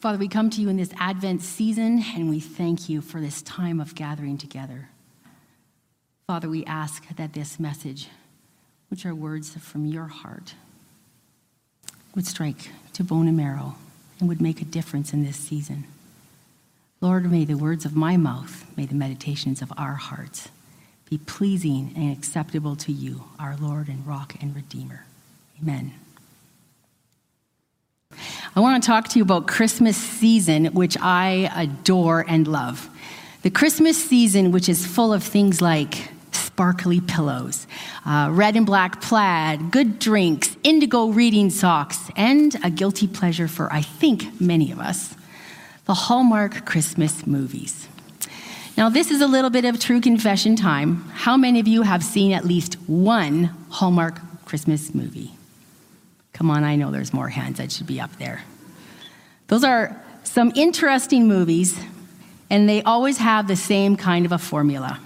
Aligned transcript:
Father, 0.00 0.18
we 0.18 0.28
come 0.28 0.48
to 0.50 0.60
you 0.60 0.68
in 0.68 0.76
this 0.76 0.92
Advent 1.00 1.42
season 1.42 2.04
and 2.14 2.30
we 2.30 2.38
thank 2.38 2.88
you 2.88 3.00
for 3.00 3.20
this 3.20 3.42
time 3.42 3.80
of 3.80 3.96
gathering 3.96 4.38
together. 4.38 4.90
Father, 6.28 6.48
we 6.48 6.64
ask 6.66 7.08
that 7.16 7.32
this 7.32 7.58
message, 7.58 8.06
which 8.90 9.04
are 9.04 9.14
words 9.14 9.54
from 9.56 9.86
your 9.86 10.06
heart, 10.06 10.54
would 12.14 12.28
strike 12.28 12.70
to 12.92 13.02
bone 13.02 13.26
and 13.26 13.36
marrow 13.36 13.74
and 14.20 14.28
would 14.28 14.40
make 14.40 14.62
a 14.62 14.64
difference 14.64 15.12
in 15.12 15.24
this 15.24 15.36
season. 15.36 15.84
Lord, 17.00 17.28
may 17.30 17.44
the 17.44 17.54
words 17.54 17.84
of 17.84 17.96
my 17.96 18.16
mouth, 18.16 18.66
may 18.76 18.86
the 18.86 18.94
meditations 18.94 19.62
of 19.62 19.72
our 19.76 19.94
hearts 19.94 20.48
be 21.10 21.18
pleasing 21.18 21.92
and 21.96 22.16
acceptable 22.16 22.76
to 22.76 22.92
you, 22.92 23.24
our 23.40 23.56
Lord 23.56 23.88
and 23.88 24.06
rock 24.06 24.36
and 24.40 24.54
redeemer. 24.54 25.06
Amen. 25.60 25.94
I 28.58 28.60
want 28.60 28.82
to 28.82 28.86
talk 28.88 29.06
to 29.10 29.20
you 29.20 29.22
about 29.22 29.46
Christmas 29.46 29.96
season, 29.96 30.66
which 30.74 30.96
I 31.00 31.48
adore 31.54 32.24
and 32.26 32.48
love. 32.48 32.90
The 33.42 33.50
Christmas 33.50 33.96
season, 33.96 34.50
which 34.50 34.68
is 34.68 34.84
full 34.84 35.12
of 35.12 35.22
things 35.22 35.62
like 35.62 36.10
sparkly 36.32 37.00
pillows, 37.00 37.68
uh, 38.04 38.30
red 38.32 38.56
and 38.56 38.66
black 38.66 39.00
plaid, 39.00 39.70
good 39.70 40.00
drinks, 40.00 40.56
indigo 40.64 41.06
reading 41.06 41.50
socks, 41.50 42.10
and 42.16 42.56
a 42.64 42.68
guilty 42.68 43.06
pleasure 43.06 43.46
for, 43.46 43.72
I 43.72 43.82
think, 43.82 44.40
many 44.40 44.72
of 44.72 44.80
us 44.80 45.14
the 45.84 45.94
Hallmark 45.94 46.66
Christmas 46.66 47.28
movies. 47.28 47.86
Now, 48.76 48.88
this 48.88 49.12
is 49.12 49.20
a 49.20 49.28
little 49.28 49.50
bit 49.50 49.66
of 49.66 49.78
true 49.78 50.00
confession 50.00 50.56
time. 50.56 51.04
How 51.14 51.36
many 51.36 51.60
of 51.60 51.68
you 51.68 51.82
have 51.82 52.02
seen 52.02 52.32
at 52.32 52.44
least 52.44 52.74
one 52.88 53.54
Hallmark 53.70 54.18
Christmas 54.44 54.92
movie? 54.96 55.37
Come 56.38 56.52
on, 56.52 56.62
I 56.62 56.76
know 56.76 56.92
there's 56.92 57.12
more 57.12 57.28
hands 57.28 57.58
that 57.58 57.72
should 57.72 57.88
be 57.88 58.00
up 58.00 58.16
there. 58.18 58.44
Those 59.48 59.64
are 59.64 60.00
some 60.22 60.52
interesting 60.54 61.26
movies, 61.26 61.76
and 62.48 62.68
they 62.68 62.80
always 62.84 63.18
have 63.18 63.48
the 63.48 63.56
same 63.56 63.96
kind 63.96 64.24
of 64.24 64.30
a 64.30 64.38
formula. 64.38 65.00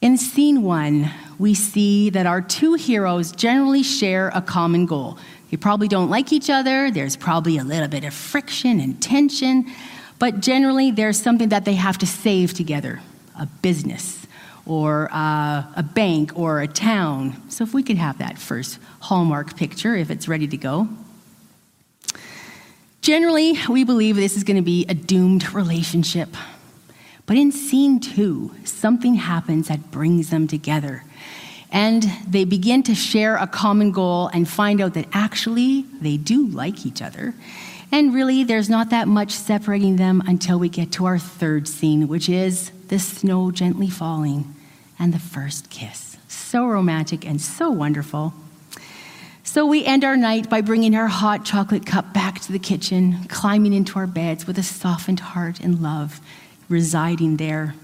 In 0.00 0.16
scene 0.16 0.62
one, 0.62 1.08
we 1.38 1.54
see 1.54 2.10
that 2.10 2.26
our 2.26 2.42
two 2.42 2.74
heroes 2.74 3.30
generally 3.30 3.84
share 3.84 4.32
a 4.34 4.42
common 4.42 4.86
goal. 4.86 5.18
They 5.52 5.56
probably 5.56 5.86
don't 5.86 6.10
like 6.10 6.32
each 6.32 6.50
other, 6.50 6.90
there's 6.90 7.14
probably 7.14 7.56
a 7.58 7.64
little 7.64 7.86
bit 7.86 8.02
of 8.02 8.12
friction 8.12 8.80
and 8.80 9.00
tension, 9.00 9.70
but 10.18 10.40
generally 10.40 10.90
there's 10.90 11.22
something 11.22 11.50
that 11.50 11.64
they 11.64 11.74
have 11.74 11.98
to 11.98 12.06
save 12.08 12.54
together 12.54 13.00
a 13.38 13.46
business, 13.46 14.21
or 14.66 15.08
uh, 15.12 15.64
a 15.76 15.82
bank 15.82 16.32
or 16.38 16.60
a 16.60 16.68
town. 16.68 17.42
So, 17.50 17.64
if 17.64 17.74
we 17.74 17.82
could 17.82 17.96
have 17.96 18.18
that 18.18 18.38
first 18.38 18.78
Hallmark 19.00 19.56
picture, 19.56 19.94
if 19.96 20.10
it's 20.10 20.28
ready 20.28 20.46
to 20.48 20.56
go. 20.56 20.88
Generally, 23.00 23.58
we 23.68 23.82
believe 23.82 24.14
this 24.14 24.36
is 24.36 24.44
going 24.44 24.56
to 24.56 24.62
be 24.62 24.86
a 24.88 24.94
doomed 24.94 25.52
relationship. 25.52 26.28
But 27.26 27.36
in 27.36 27.50
scene 27.50 27.98
two, 27.98 28.52
something 28.64 29.14
happens 29.14 29.68
that 29.68 29.90
brings 29.90 30.30
them 30.30 30.46
together. 30.46 31.04
And 31.72 32.04
they 32.28 32.44
begin 32.44 32.82
to 32.84 32.94
share 32.94 33.36
a 33.36 33.46
common 33.46 33.90
goal 33.92 34.28
and 34.28 34.48
find 34.48 34.80
out 34.80 34.94
that 34.94 35.08
actually 35.12 35.82
they 36.00 36.16
do 36.16 36.46
like 36.46 36.84
each 36.84 37.00
other. 37.00 37.34
And 37.90 38.14
really, 38.14 38.44
there's 38.44 38.70
not 38.70 38.90
that 38.90 39.08
much 39.08 39.32
separating 39.32 39.96
them 39.96 40.22
until 40.26 40.58
we 40.58 40.68
get 40.68 40.92
to 40.92 41.06
our 41.06 41.18
third 41.18 41.66
scene, 41.66 42.08
which 42.08 42.28
is 42.28 42.70
the 42.92 42.98
snow 42.98 43.50
gently 43.50 43.88
falling 43.88 44.54
and 44.98 45.14
the 45.14 45.18
first 45.18 45.70
kiss. 45.70 46.18
So 46.28 46.66
romantic 46.66 47.26
and 47.26 47.40
so 47.40 47.70
wonderful. 47.70 48.34
So 49.44 49.64
we 49.64 49.82
end 49.82 50.04
our 50.04 50.14
night 50.14 50.50
by 50.50 50.60
bringing 50.60 50.94
our 50.94 51.08
hot 51.08 51.46
chocolate 51.46 51.86
cup 51.86 52.12
back 52.12 52.40
to 52.40 52.52
the 52.52 52.58
kitchen, 52.58 53.24
climbing 53.28 53.72
into 53.72 53.98
our 53.98 54.06
beds 54.06 54.46
with 54.46 54.58
a 54.58 54.62
softened 54.62 55.20
heart 55.20 55.58
and 55.58 55.82
love 55.82 56.20
residing 56.68 57.38
there. 57.38 57.74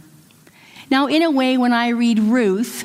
Now, 0.91 1.07
in 1.07 1.23
a 1.23 1.31
way, 1.31 1.57
when 1.57 1.73
I 1.73 1.89
read 1.89 2.19
Ruth, 2.19 2.85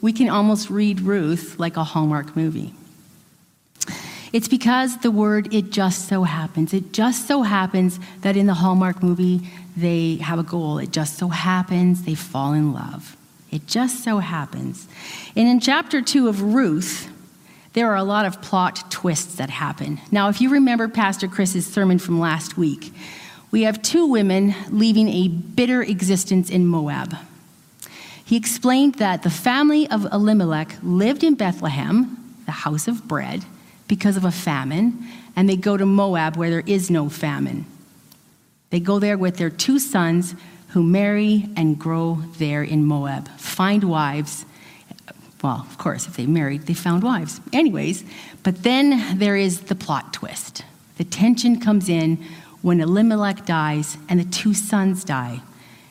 we 0.00 0.12
can 0.12 0.28
almost 0.28 0.70
read 0.70 1.00
Ruth 1.00 1.58
like 1.58 1.76
a 1.76 1.82
Hallmark 1.82 2.36
movie. 2.36 2.72
It's 4.32 4.48
because 4.48 4.98
the 4.98 5.10
word 5.10 5.52
it 5.52 5.70
just 5.70 6.08
so 6.08 6.22
happens. 6.22 6.72
It 6.72 6.92
just 6.92 7.26
so 7.26 7.42
happens 7.42 7.98
that 8.20 8.36
in 8.36 8.46
the 8.46 8.54
Hallmark 8.54 9.02
movie, 9.02 9.42
they 9.76 10.16
have 10.16 10.38
a 10.38 10.42
goal. 10.42 10.78
It 10.78 10.90
just 10.90 11.16
so 11.18 11.28
happens 11.28 12.04
they 12.04 12.14
fall 12.14 12.52
in 12.52 12.72
love. 12.72 13.16
It 13.50 13.66
just 13.66 14.02
so 14.02 14.18
happens. 14.18 14.88
And 15.36 15.48
in 15.48 15.60
chapter 15.60 16.02
two 16.02 16.28
of 16.28 16.42
Ruth, 16.42 17.08
there 17.72 17.90
are 17.90 17.96
a 17.96 18.04
lot 18.04 18.24
of 18.24 18.40
plot 18.40 18.90
twists 18.90 19.36
that 19.36 19.50
happen. 19.50 20.00
Now, 20.10 20.28
if 20.28 20.40
you 20.40 20.50
remember 20.50 20.88
Pastor 20.88 21.28
Chris's 21.28 21.66
sermon 21.66 21.98
from 21.98 22.20
last 22.20 22.56
week, 22.56 22.92
we 23.50 23.62
have 23.62 23.82
two 23.82 24.06
women 24.06 24.54
leaving 24.70 25.08
a 25.08 25.28
bitter 25.28 25.82
existence 25.82 26.50
in 26.50 26.66
Moab. 26.66 27.16
He 28.24 28.36
explained 28.36 28.96
that 28.96 29.22
the 29.22 29.30
family 29.30 29.88
of 29.90 30.06
Elimelech 30.06 30.76
lived 30.82 31.22
in 31.22 31.34
Bethlehem, 31.34 32.34
the 32.46 32.52
house 32.52 32.88
of 32.88 33.06
bread, 33.06 33.44
because 33.86 34.16
of 34.16 34.24
a 34.24 34.32
famine, 34.32 35.06
and 35.36 35.48
they 35.48 35.56
go 35.56 35.76
to 35.76 35.84
Moab 35.84 36.36
where 36.36 36.50
there 36.50 36.64
is 36.66 36.90
no 36.90 37.08
famine. 37.08 37.66
They 38.74 38.80
go 38.80 38.98
there 38.98 39.16
with 39.16 39.36
their 39.36 39.50
two 39.50 39.78
sons 39.78 40.34
who 40.70 40.82
marry 40.82 41.48
and 41.54 41.78
grow 41.78 42.18
there 42.38 42.64
in 42.64 42.84
Moab, 42.84 43.28
find 43.38 43.84
wives. 43.84 44.44
Well, 45.44 45.64
of 45.70 45.78
course, 45.78 46.08
if 46.08 46.16
they 46.16 46.26
married, 46.26 46.62
they 46.62 46.74
found 46.74 47.04
wives. 47.04 47.40
Anyways, 47.52 48.02
but 48.42 48.64
then 48.64 49.16
there 49.16 49.36
is 49.36 49.60
the 49.60 49.76
plot 49.76 50.12
twist. 50.12 50.64
The 50.96 51.04
tension 51.04 51.60
comes 51.60 51.88
in 51.88 52.16
when 52.62 52.80
Elimelech 52.80 53.46
dies 53.46 53.96
and 54.08 54.18
the 54.18 54.24
two 54.24 54.54
sons 54.54 55.04
die. 55.04 55.40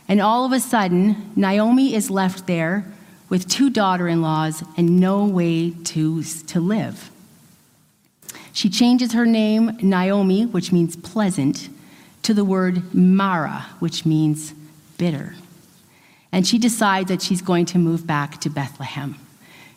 And 0.09 0.19
all 0.19 0.43
of 0.43 0.51
a 0.51 0.59
sudden, 0.59 1.31
Naomi 1.37 1.95
is 1.95 2.09
left 2.09 2.47
there 2.47 2.85
with 3.29 3.47
two 3.47 3.69
daughter 3.69 4.09
in 4.09 4.21
laws 4.21 4.61
and 4.75 4.99
no 4.99 5.23
way 5.23 5.69
to, 5.69 6.21
to 6.21 6.59
live. 6.59 7.09
She 8.51 8.69
changes 8.69 9.13
her 9.13 9.25
name, 9.25 9.77
Naomi, 9.81 10.45
which 10.45 10.73
means 10.73 10.97
pleasant, 10.97 11.69
to 12.23 12.33
the 12.33 12.43
word 12.43 12.93
Mara, 12.93 13.67
which 13.79 14.05
means 14.05 14.53
bitter. 14.97 15.35
And 16.31 16.47
she 16.47 16.57
decides 16.57 17.09
that 17.09 17.21
she's 17.21 17.41
going 17.41 17.65
to 17.67 17.77
move 17.77 18.07
back 18.07 18.41
to 18.41 18.49
Bethlehem. 18.49 19.15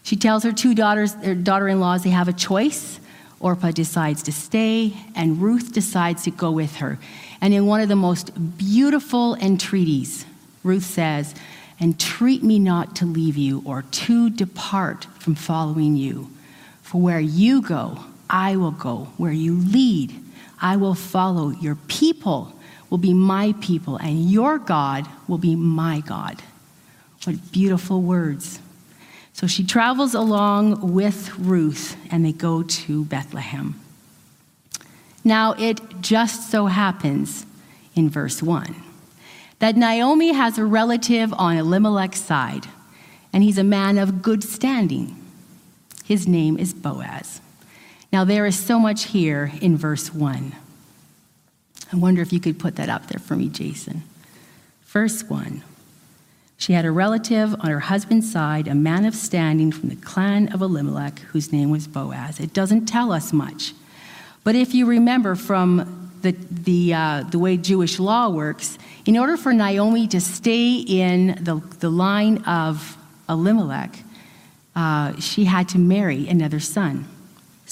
She 0.03 0.17
tells 0.17 0.43
her 0.45 0.53
two 0.53 0.75
daughters, 0.75 1.15
her 1.15 1.35
daughter-in-laws 1.35 2.05
they 2.05 2.11
have 2.11 2.29
a 2.29 2.33
choice. 2.33 3.01
Orpah 3.41 3.73
decides 3.73 4.23
to 4.23 4.33
stay, 4.33 4.95
and 5.15 5.43
Ruth 5.43 5.73
decides 5.73 6.23
to 6.23 6.31
go 6.31 6.51
with 6.51 6.77
her. 6.77 6.99
And 7.41 7.53
in 7.53 7.67
one 7.67 7.81
of 7.81 7.89
the 7.89 7.97
most 7.97 8.31
beautiful 8.57 9.35
entreaties, 9.37 10.25
Ruth 10.63 10.85
says, 10.85 11.35
Entreat 11.79 12.43
me 12.43 12.59
not 12.59 12.97
to 12.97 13.05
leave 13.05 13.37
you 13.37 13.63
or 13.67 13.83
to 13.83 14.31
depart 14.31 15.05
from 15.19 15.35
following 15.35 15.97
you. 15.97 16.31
For 16.81 17.01
where 17.01 17.21
you 17.21 17.61
go, 17.61 18.05
I 18.29 18.57
will 18.57 18.73
go. 18.73 19.09
Where 19.17 19.33
you 19.33 19.55
lead, 19.55 20.15
I 20.61 20.77
will 20.77 20.95
follow. 20.95 21.51
Your 21.51 21.77
people 21.89 22.53
will 22.91 22.99
be 22.99 23.15
my 23.15 23.55
people, 23.61 23.97
and 23.97 24.31
your 24.31 24.59
God 24.59 25.09
will 25.29 25.39
be 25.39 25.55
my 25.55 26.01
God. 26.01 26.43
What 27.25 27.51
beautiful 27.51 28.03
words. 28.03 28.61
So 29.33 29.47
she 29.47 29.65
travels 29.65 30.15
along 30.15 30.95
with 30.95 31.37
Ruth, 31.39 31.97
and 32.11 32.25
they 32.25 32.33
go 32.33 32.63
to 32.63 33.05
Bethlehem. 33.05 33.81
Now, 35.25 35.53
it 35.59 35.81
just 36.01 36.51
so 36.51 36.67
happens 36.67 37.45
in 37.97 38.09
verse 38.09 38.43
1 38.43 38.77
that 39.59 39.77
Naomi 39.77 40.33
has 40.33 40.57
a 40.57 40.65
relative 40.65 41.35
on 41.35 41.57
Elimelech's 41.57 42.21
side, 42.21 42.67
and 43.33 43.43
he's 43.43 43.59
a 43.59 43.65
man 43.65 43.99
of 43.99 44.23
good 44.23 44.45
standing. 44.45 45.17
His 46.05 46.29
name 46.29 46.57
is 46.57 46.73
Boaz. 46.73 47.41
Now, 48.13 48.25
there 48.25 48.47
is 48.47 48.59
so 48.59 48.79
much 48.79 49.05
here 49.05 49.53
in 49.61 49.77
verse 49.77 50.13
1. 50.13 50.53
I 51.93 51.97
wonder 51.97 52.23
if 52.23 52.33
you 52.33 52.41
could 52.41 52.59
put 52.59 52.77
that 52.77 52.89
up 52.89 53.09
there 53.09 53.21
for 53.21 53.37
me, 53.37 53.49
Jason. 53.49 54.03
Verse 54.87 55.23
1. 55.25 55.63
She 56.59 56.73
had 56.73 56.85
a 56.85 56.91
relative 56.91 57.55
on 57.61 57.71
her 57.71 57.81
husband's 57.81 58.31
side, 58.31 58.67
a 58.67 58.75
man 58.75 59.05
of 59.05 59.15
standing 59.15 59.71
from 59.71 59.91
the 59.91 59.97
clan 59.97 60.49
of 60.49 60.63
Elimelech, 60.63 61.19
whose 61.19 61.53
name 61.53 61.71
was 61.71 61.87
Boaz. 61.87 62.41
It 62.41 62.55
doesn't 62.55 62.87
tell 62.87 63.13
us 63.13 63.33
much. 63.33 63.75
But 64.43 64.55
if 64.55 64.75
you 64.75 64.87
remember 64.87 65.35
from 65.35 66.11
the, 66.23 66.33
the, 66.51 66.95
uh, 66.95 67.25
the 67.31 67.39
way 67.39 67.57
Jewish 67.57 67.99
law 67.99 68.31
works, 68.31 68.79
in 69.05 69.19
order 69.19 69.37
for 69.37 69.53
Naomi 69.53 70.09
to 70.09 70.21
stay 70.21 70.77
in 70.77 71.39
the, 71.45 71.57
the 71.81 71.91
line 71.91 72.39
of 72.45 72.97
Elimelech, 73.29 74.03
uh, 74.75 75.19
she 75.21 75.45
had 75.45 75.69
to 75.71 75.79
marry 75.79 76.27
another 76.27 76.61
son. 76.61 77.07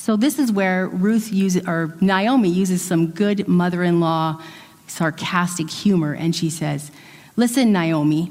So 0.04 0.16
this 0.16 0.38
is 0.38 0.52
where 0.52 0.86
Ruth 0.86 1.32
uses, 1.32 1.66
or 1.66 1.96
Naomi 1.98 2.50
uses 2.50 2.82
some 2.82 3.06
good 3.06 3.48
mother-in-law 3.48 4.38
sarcastic 4.86 5.70
humor, 5.70 6.12
and 6.12 6.36
she 6.36 6.50
says, 6.50 6.90
"Listen, 7.36 7.72
Naomi." 7.72 8.30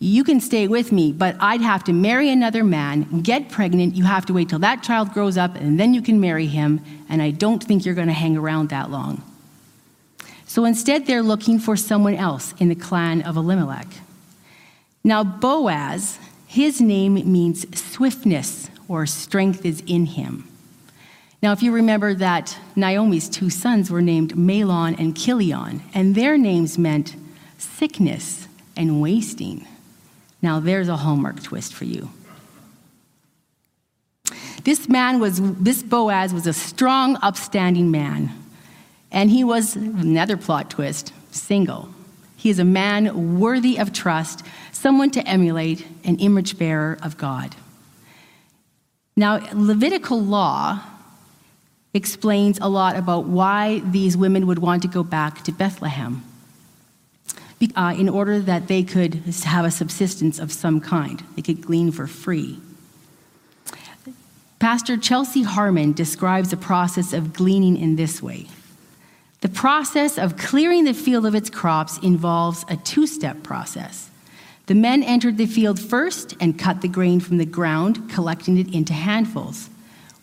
You 0.00 0.24
can 0.24 0.40
stay 0.40 0.66
with 0.66 0.90
me, 0.90 1.12
but 1.12 1.36
I'd 1.40 1.60
have 1.60 1.84
to 1.84 1.92
marry 1.92 2.30
another 2.30 2.64
man, 2.64 3.20
get 3.20 3.50
pregnant. 3.50 3.96
You 3.96 4.04
have 4.04 4.24
to 4.26 4.32
wait 4.32 4.48
till 4.48 4.60
that 4.60 4.82
child 4.82 5.12
grows 5.12 5.36
up, 5.36 5.56
and 5.56 5.78
then 5.78 5.92
you 5.92 6.00
can 6.00 6.20
marry 6.20 6.46
him. 6.46 6.80
And 7.06 7.20
I 7.20 7.32
don't 7.32 7.62
think 7.62 7.84
you're 7.84 7.94
going 7.94 8.08
to 8.08 8.14
hang 8.14 8.38
around 8.38 8.70
that 8.70 8.90
long. 8.90 9.20
So 10.46 10.64
instead, 10.64 11.04
they're 11.04 11.22
looking 11.22 11.58
for 11.58 11.76
someone 11.76 12.14
else 12.14 12.54
in 12.58 12.70
the 12.70 12.74
clan 12.74 13.20
of 13.20 13.36
Elimelech. 13.36 13.88
Now, 15.04 15.22
Boaz, 15.22 16.18
his 16.46 16.80
name 16.80 17.14
means 17.30 17.66
swiftness 17.78 18.70
or 18.88 19.04
strength 19.04 19.66
is 19.66 19.82
in 19.86 20.06
him. 20.06 20.47
Now, 21.40 21.52
if 21.52 21.62
you 21.62 21.70
remember 21.70 22.14
that 22.14 22.58
Naomi's 22.74 23.28
two 23.28 23.48
sons 23.48 23.90
were 23.90 24.02
named 24.02 24.34
Mahlon 24.34 24.98
and 24.98 25.14
Kilion, 25.14 25.82
and 25.94 26.14
their 26.14 26.36
names 26.36 26.76
meant 26.76 27.14
sickness 27.58 28.48
and 28.76 29.00
wasting. 29.00 29.66
Now, 30.42 30.58
there's 30.58 30.88
a 30.88 30.96
hallmark 30.96 31.42
twist 31.42 31.74
for 31.74 31.84
you. 31.84 32.10
This 34.64 34.88
man 34.88 35.20
was, 35.20 35.40
this 35.40 35.82
Boaz 35.82 36.34
was 36.34 36.46
a 36.46 36.52
strong, 36.52 37.16
upstanding 37.22 37.90
man. 37.90 38.30
And 39.10 39.30
he 39.30 39.44
was, 39.44 39.76
another 39.76 40.36
plot 40.36 40.70
twist, 40.70 41.12
single. 41.30 41.88
He 42.36 42.50
is 42.50 42.58
a 42.58 42.64
man 42.64 43.38
worthy 43.38 43.78
of 43.78 43.92
trust, 43.92 44.44
someone 44.72 45.10
to 45.12 45.26
emulate, 45.26 45.86
an 46.04 46.18
image 46.18 46.58
bearer 46.58 46.98
of 47.02 47.16
God. 47.16 47.54
Now, 49.16 49.40
Levitical 49.52 50.20
law 50.20 50.80
explains 51.94 52.58
a 52.60 52.68
lot 52.68 52.96
about 52.96 53.24
why 53.24 53.80
these 53.84 54.16
women 54.16 54.46
would 54.46 54.58
want 54.58 54.82
to 54.82 54.88
go 54.88 55.02
back 55.02 55.42
to 55.44 55.52
Bethlehem 55.52 56.22
uh, 57.74 57.94
in 57.98 58.08
order 58.08 58.38
that 58.40 58.68
they 58.68 58.82
could 58.82 59.14
have 59.44 59.64
a 59.64 59.70
subsistence 59.70 60.38
of 60.38 60.52
some 60.52 60.80
kind. 60.80 61.22
They 61.34 61.42
could 61.42 61.60
glean 61.60 61.90
for 61.90 62.06
free. 62.06 62.60
Pastor 64.58 64.96
Chelsea 64.96 65.42
Harmon 65.42 65.92
describes 65.92 66.50
the 66.50 66.56
process 66.56 67.12
of 67.12 67.32
gleaning 67.32 67.76
in 67.76 67.96
this 67.96 68.22
way. 68.22 68.46
The 69.40 69.48
process 69.48 70.18
of 70.18 70.36
clearing 70.36 70.84
the 70.84 70.94
field 70.94 71.24
of 71.24 71.34
its 71.34 71.48
crops 71.48 71.98
involves 71.98 72.64
a 72.68 72.76
two 72.76 73.06
step 73.06 73.44
process. 73.44 74.10
The 74.66 74.74
men 74.74 75.02
entered 75.02 75.38
the 75.38 75.46
field 75.46 75.78
first 75.78 76.34
and 76.40 76.58
cut 76.58 76.80
the 76.80 76.88
grain 76.88 77.20
from 77.20 77.38
the 77.38 77.46
ground, 77.46 78.10
collecting 78.10 78.58
it 78.58 78.74
into 78.74 78.92
handfuls. 78.92 79.70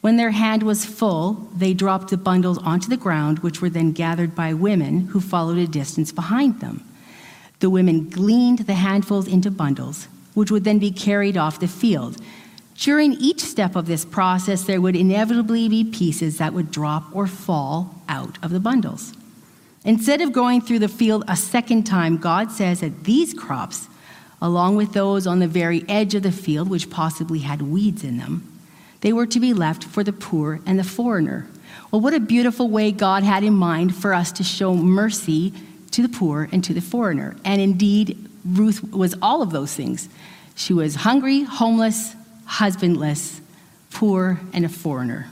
When 0.06 0.18
their 0.18 0.30
hand 0.30 0.62
was 0.62 0.86
full, 0.86 1.50
they 1.58 1.74
dropped 1.74 2.12
the 2.12 2.18
bundles 2.18 2.60
onto 2.60 2.88
the 2.88 2.96
ground, 2.96 3.40
which 3.40 3.60
were 3.60 3.72
then 3.72 3.92
gathered 3.92 4.36
by 4.36 4.54
women 4.54 5.08
who 5.08 5.20
followed 5.20 5.58
a 5.58 5.66
distance 5.66 6.12
behind 6.12 6.60
them. 6.60 6.88
The 7.60 7.72
women 7.72 8.12
gleaned 8.12 8.60
the 8.60 8.76
handfuls 8.76 9.28
into 9.28 9.50
bundles, 9.50 10.08
which 10.36 10.52
would 10.52 10.64
then 10.64 10.78
be 10.78 10.92
carried 10.92 11.38
off 11.38 11.60
the 11.60 11.68
field. 11.68 12.18
During 12.78 13.14
each 13.14 13.40
step 13.40 13.76
of 13.76 13.88
this 13.88 14.06
process, 14.06 14.66
there 14.66 14.80
would 14.80 14.96
inevitably 14.96 15.68
be 15.70 15.84
pieces 15.84 16.38
that 16.38 16.54
would 16.54 16.70
drop 16.70 17.06
or 17.12 17.26
fall 17.26 17.96
out 18.08 18.38
of 18.44 18.52
the 18.52 18.60
bundles. 18.60 19.12
Instead 19.84 20.22
of 20.22 20.32
going 20.32 20.62
through 20.62 20.86
the 20.86 20.88
field 20.88 21.24
a 21.28 21.36
second 21.36 21.86
time, 21.86 22.18
God 22.18 22.52
says 22.52 22.82
that 22.82 23.06
these 23.06 23.34
crops, 23.34 23.90
along 24.40 24.76
with 24.76 24.94
those 24.94 25.26
on 25.26 25.40
the 25.40 25.48
very 25.48 25.84
edge 25.90 26.14
of 26.14 26.22
the 26.22 26.32
field, 26.32 26.70
which 26.70 26.92
possibly 26.92 27.40
had 27.40 27.64
weeds 27.64 28.04
in 28.04 28.20
them, 28.20 28.52
they 29.02 29.14
were 29.14 29.28
to 29.28 29.40
be 29.40 29.54
left 29.54 29.84
for 29.84 30.04
the 30.04 30.14
poor 30.14 30.60
and 30.66 30.80
the 30.80 30.84
foreigner. 30.84 31.48
Well, 31.92 32.02
what 32.02 32.14
a 32.14 32.20
beautiful 32.20 32.70
way 32.70 32.92
God 32.92 33.24
had 33.24 33.44
in 33.44 33.54
mind 33.54 33.96
for 33.96 34.14
us 34.14 34.32
to 34.34 34.44
show 34.44 34.76
mercy 34.76 35.54
to 35.92 36.02
the 36.02 36.10
poor 36.10 36.50
and 36.52 36.64
to 36.64 36.74
the 36.74 36.82
foreigner. 36.82 37.36
And 37.46 37.62
indeed, 37.62 38.30
Ruth 38.46 38.92
was 38.92 39.16
all 39.22 39.42
of 39.42 39.52
those 39.52 39.74
things. 39.74 40.10
She 40.56 40.74
was 40.74 40.96
hungry, 40.96 41.44
homeless, 41.44 42.16
husbandless, 42.46 43.42
poor, 43.92 44.40
and 44.54 44.66
a 44.66 44.70
foreigner. 44.70 45.28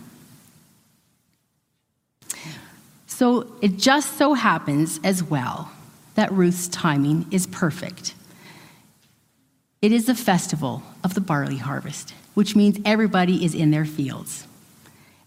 So 3.08 3.54
it 3.62 3.78
just 3.78 4.18
so 4.18 4.34
happens 4.34 5.00
as 5.04 5.24
well 5.24 5.72
that 6.16 6.32
Ruth's 6.32 6.68
timing 6.68 7.28
is 7.32 7.48
perfect. 7.48 8.14
It 9.82 9.92
is 9.92 10.06
the 10.06 10.16
festival 10.16 10.84
of 11.04 11.14
the 11.14 11.22
barley 11.22 11.58
harvest 11.58 12.14
which 12.34 12.56
means 12.56 12.80
everybody 12.86 13.44
is 13.46 13.54
in 13.54 13.72
their 13.72 13.86
fields. 13.86 14.48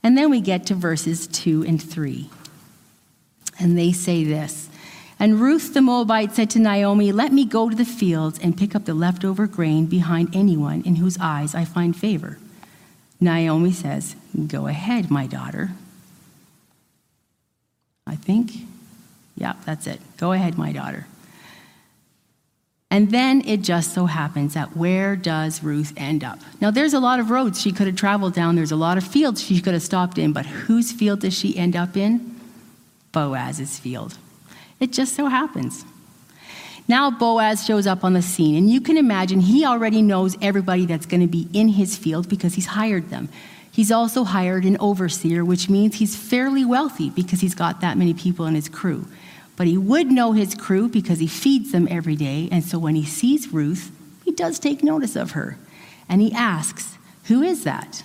And 0.03 0.17
then 0.17 0.31
we 0.31 0.41
get 0.41 0.67
to 0.67 0.75
verses 0.75 1.27
2 1.27 1.65
and 1.65 1.83
3. 1.83 2.31
And 3.59 3.77
they 3.77 3.93
say 3.93 4.25
this 4.25 4.69
And 5.19 5.41
Ruth 5.41 5.75
the 5.75 5.81
Moabite 5.81 6.33
said 6.33 6.51
to 6.51 6.59
Naomi, 6.59 7.13
Let 7.13 7.33
me 7.33 7.45
go 7.45 7.69
to 7.69 7.77
the 7.77 7.85
fields 7.85 8.39
and 8.39 8.57
pick 8.57 8.75
up 8.75 8.85
the 8.85 8.95
leftover 8.95 9.47
grain 9.47 9.87
behind 9.87 10.35
anyone 10.35 10.83
in 10.83 10.97
whose 10.97 11.19
eyes 11.21 11.55
I 11.55 11.65
find 11.65 11.97
favor. 11.97 12.39
Naomi 13.21 13.73
says, 13.73 14.15
Go 14.47 14.67
ahead, 14.67 15.11
my 15.11 15.27
daughter. 15.27 15.71
I 18.07 18.17
think, 18.17 18.53
Yep, 19.37 19.65
that's 19.65 19.87
it. 19.87 20.01
Go 20.17 20.33
ahead, 20.33 20.57
my 20.57 20.73
daughter. 20.73 21.07
And 22.91 23.11
then 23.11 23.43
it 23.47 23.63
just 23.63 23.95
so 23.95 24.07
happens 24.07 24.55
that 24.55 24.77
where 24.77 25.17
does 25.17 25.63
Ruth 25.63 25.93
end 25.97 26.23
up? 26.23 26.39
Now, 26.61 26.71
there's 26.71 26.95
a 26.95 27.01
lot 27.01 27.19
of 27.19 27.31
roads 27.31 27.61
she 27.61 27.73
could 27.73 27.87
have 27.87 27.97
traveled 27.97 28.35
down, 28.35 28.57
there's 28.57 28.73
a 28.73 28.77
lot 28.77 28.97
of 28.97 29.05
fields 29.05 29.43
she 29.43 29.61
could 29.61 29.75
have 29.75 29.83
stopped 29.83 30.19
in, 30.19 30.33
but 30.33 30.47
whose 30.47 30.93
field 30.93 31.21
does 31.21 31.37
she 31.37 31.57
end 31.57 31.75
up 31.75 31.97
in? 31.97 32.37
Boaz's 33.13 33.79
field. 33.79 34.17
It 34.79 34.93
just 34.93 35.15
so 35.15 35.27
happens. 35.27 35.85
Now 36.89 37.11
Boaz 37.11 37.67
shows 37.67 37.87
up 37.87 38.05
on 38.05 38.13
the 38.13 38.23
scene, 38.23 38.57
and 38.57 38.71
you 38.71 38.81
can 38.81 38.97
imagine 38.97 39.41
he 39.41 39.65
already 39.65 40.03
knows 40.03 40.37
everybody 40.41 40.87
that's 40.87 41.07
going 41.07 41.23
to 41.23 41.27
be 41.27 41.49
in 41.53 41.69
his 41.69 41.97
field 41.97 42.29
because 42.29 42.55
he's 42.55 42.67
hired 42.67 43.11
them. 43.11 43.29
He's 43.73 43.91
also 43.91 44.25
hired 44.25 44.65
an 44.65 44.77
overseer, 44.79 45.45
which 45.45 45.69
means 45.69 45.97
he's 45.97 46.17
fairly 46.17 46.65
wealthy 46.65 47.11
because 47.11 47.41
he's 47.41 47.55
got 47.55 47.81
that 47.81 47.99
many 47.99 48.15
people 48.15 48.47
in 48.47 48.55
his 48.55 48.69
crew. 48.69 49.07
But 49.57 49.67
he 49.67 49.79
would 49.79 50.09
know 50.09 50.33
his 50.33 50.55
crew 50.55 50.89
because 50.89 51.19
he 51.19 51.27
feeds 51.27 51.73
them 51.73 51.89
every 51.91 52.15
day. 52.15 52.49
And 52.53 52.63
so 52.63 52.79
when 52.79 52.95
he 52.95 53.05
sees 53.05 53.53
Ruth, 53.53 53.91
he 54.25 54.33
does 54.33 54.59
take 54.59 54.83
notice 54.83 55.17
of 55.17 55.33
her. 55.33 55.59
And 56.09 56.21
he 56.21 56.33
asks, 56.33 56.99
Who 57.25 57.43
is 57.43 57.65
that? 57.65 58.03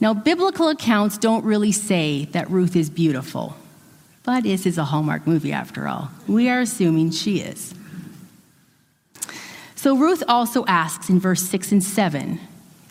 Now, 0.00 0.14
biblical 0.14 0.68
accounts 0.68 1.18
don't 1.18 1.44
really 1.44 1.72
say 1.72 2.26
that 2.26 2.50
Ruth 2.50 2.76
is 2.76 2.90
beautiful, 2.90 3.56
but 4.22 4.44
this 4.44 4.66
is 4.66 4.78
a 4.78 4.84
Hallmark 4.84 5.26
movie 5.26 5.52
after 5.52 5.88
all. 5.88 6.10
We 6.26 6.48
are 6.48 6.60
assuming 6.60 7.10
she 7.10 7.40
is. 7.40 7.74
So 9.76 9.96
Ruth 9.96 10.22
also 10.28 10.64
asks 10.66 11.08
in 11.08 11.20
verse 11.20 11.42
6 11.42 11.72
and 11.72 11.84
7 11.84 12.40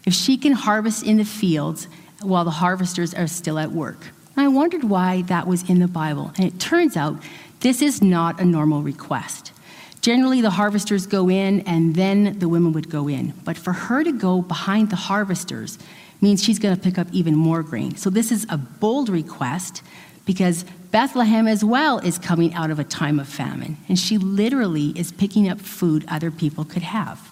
if 0.05 0.13
she 0.13 0.37
can 0.37 0.53
harvest 0.53 1.03
in 1.03 1.17
the 1.17 1.25
fields 1.25 1.87
while 2.21 2.45
the 2.45 2.51
harvesters 2.51 3.13
are 3.13 3.27
still 3.27 3.57
at 3.57 3.71
work. 3.71 4.11
I 4.35 4.47
wondered 4.47 4.83
why 4.83 5.21
that 5.23 5.47
was 5.47 5.69
in 5.69 5.79
the 5.79 5.87
Bible, 5.87 6.31
and 6.37 6.45
it 6.45 6.59
turns 6.59 6.97
out 6.97 7.21
this 7.63 7.81
is 7.81 8.01
not 8.01 8.39
a 8.39 8.45
normal 8.45 8.83
request. 8.83 9.53
Generally, 10.01 10.41
the 10.41 10.49
harvesters 10.49 11.07
go 11.07 11.29
in 11.29 11.61
and 11.61 11.95
then 11.95 12.37
the 12.37 12.49
women 12.49 12.73
would 12.73 12.89
go 12.89 13.07
in. 13.07 13.33
But 13.45 13.57
for 13.57 13.71
her 13.71 14.03
to 14.03 14.11
go 14.11 14.41
behind 14.41 14.89
the 14.89 14.97
harvesters 14.97 15.79
means 16.19 16.43
she's 16.43 16.59
going 16.59 16.75
to 16.75 16.81
pick 16.81 16.97
up 16.97 17.07
even 17.13 17.35
more 17.35 17.63
grain. 17.63 17.95
So, 17.95 18.09
this 18.09 18.31
is 18.31 18.45
a 18.49 18.57
bold 18.57 19.07
request 19.07 19.81
because 20.25 20.65
Bethlehem 20.91 21.47
as 21.47 21.63
well 21.63 21.99
is 21.99 22.19
coming 22.19 22.53
out 22.53 22.69
of 22.69 22.79
a 22.79 22.83
time 22.83 23.17
of 23.17 23.29
famine. 23.29 23.77
And 23.87 23.97
she 23.97 24.17
literally 24.17 24.89
is 24.89 25.13
picking 25.13 25.47
up 25.47 25.61
food 25.61 26.03
other 26.09 26.31
people 26.31 26.65
could 26.65 26.83
have. 26.83 27.31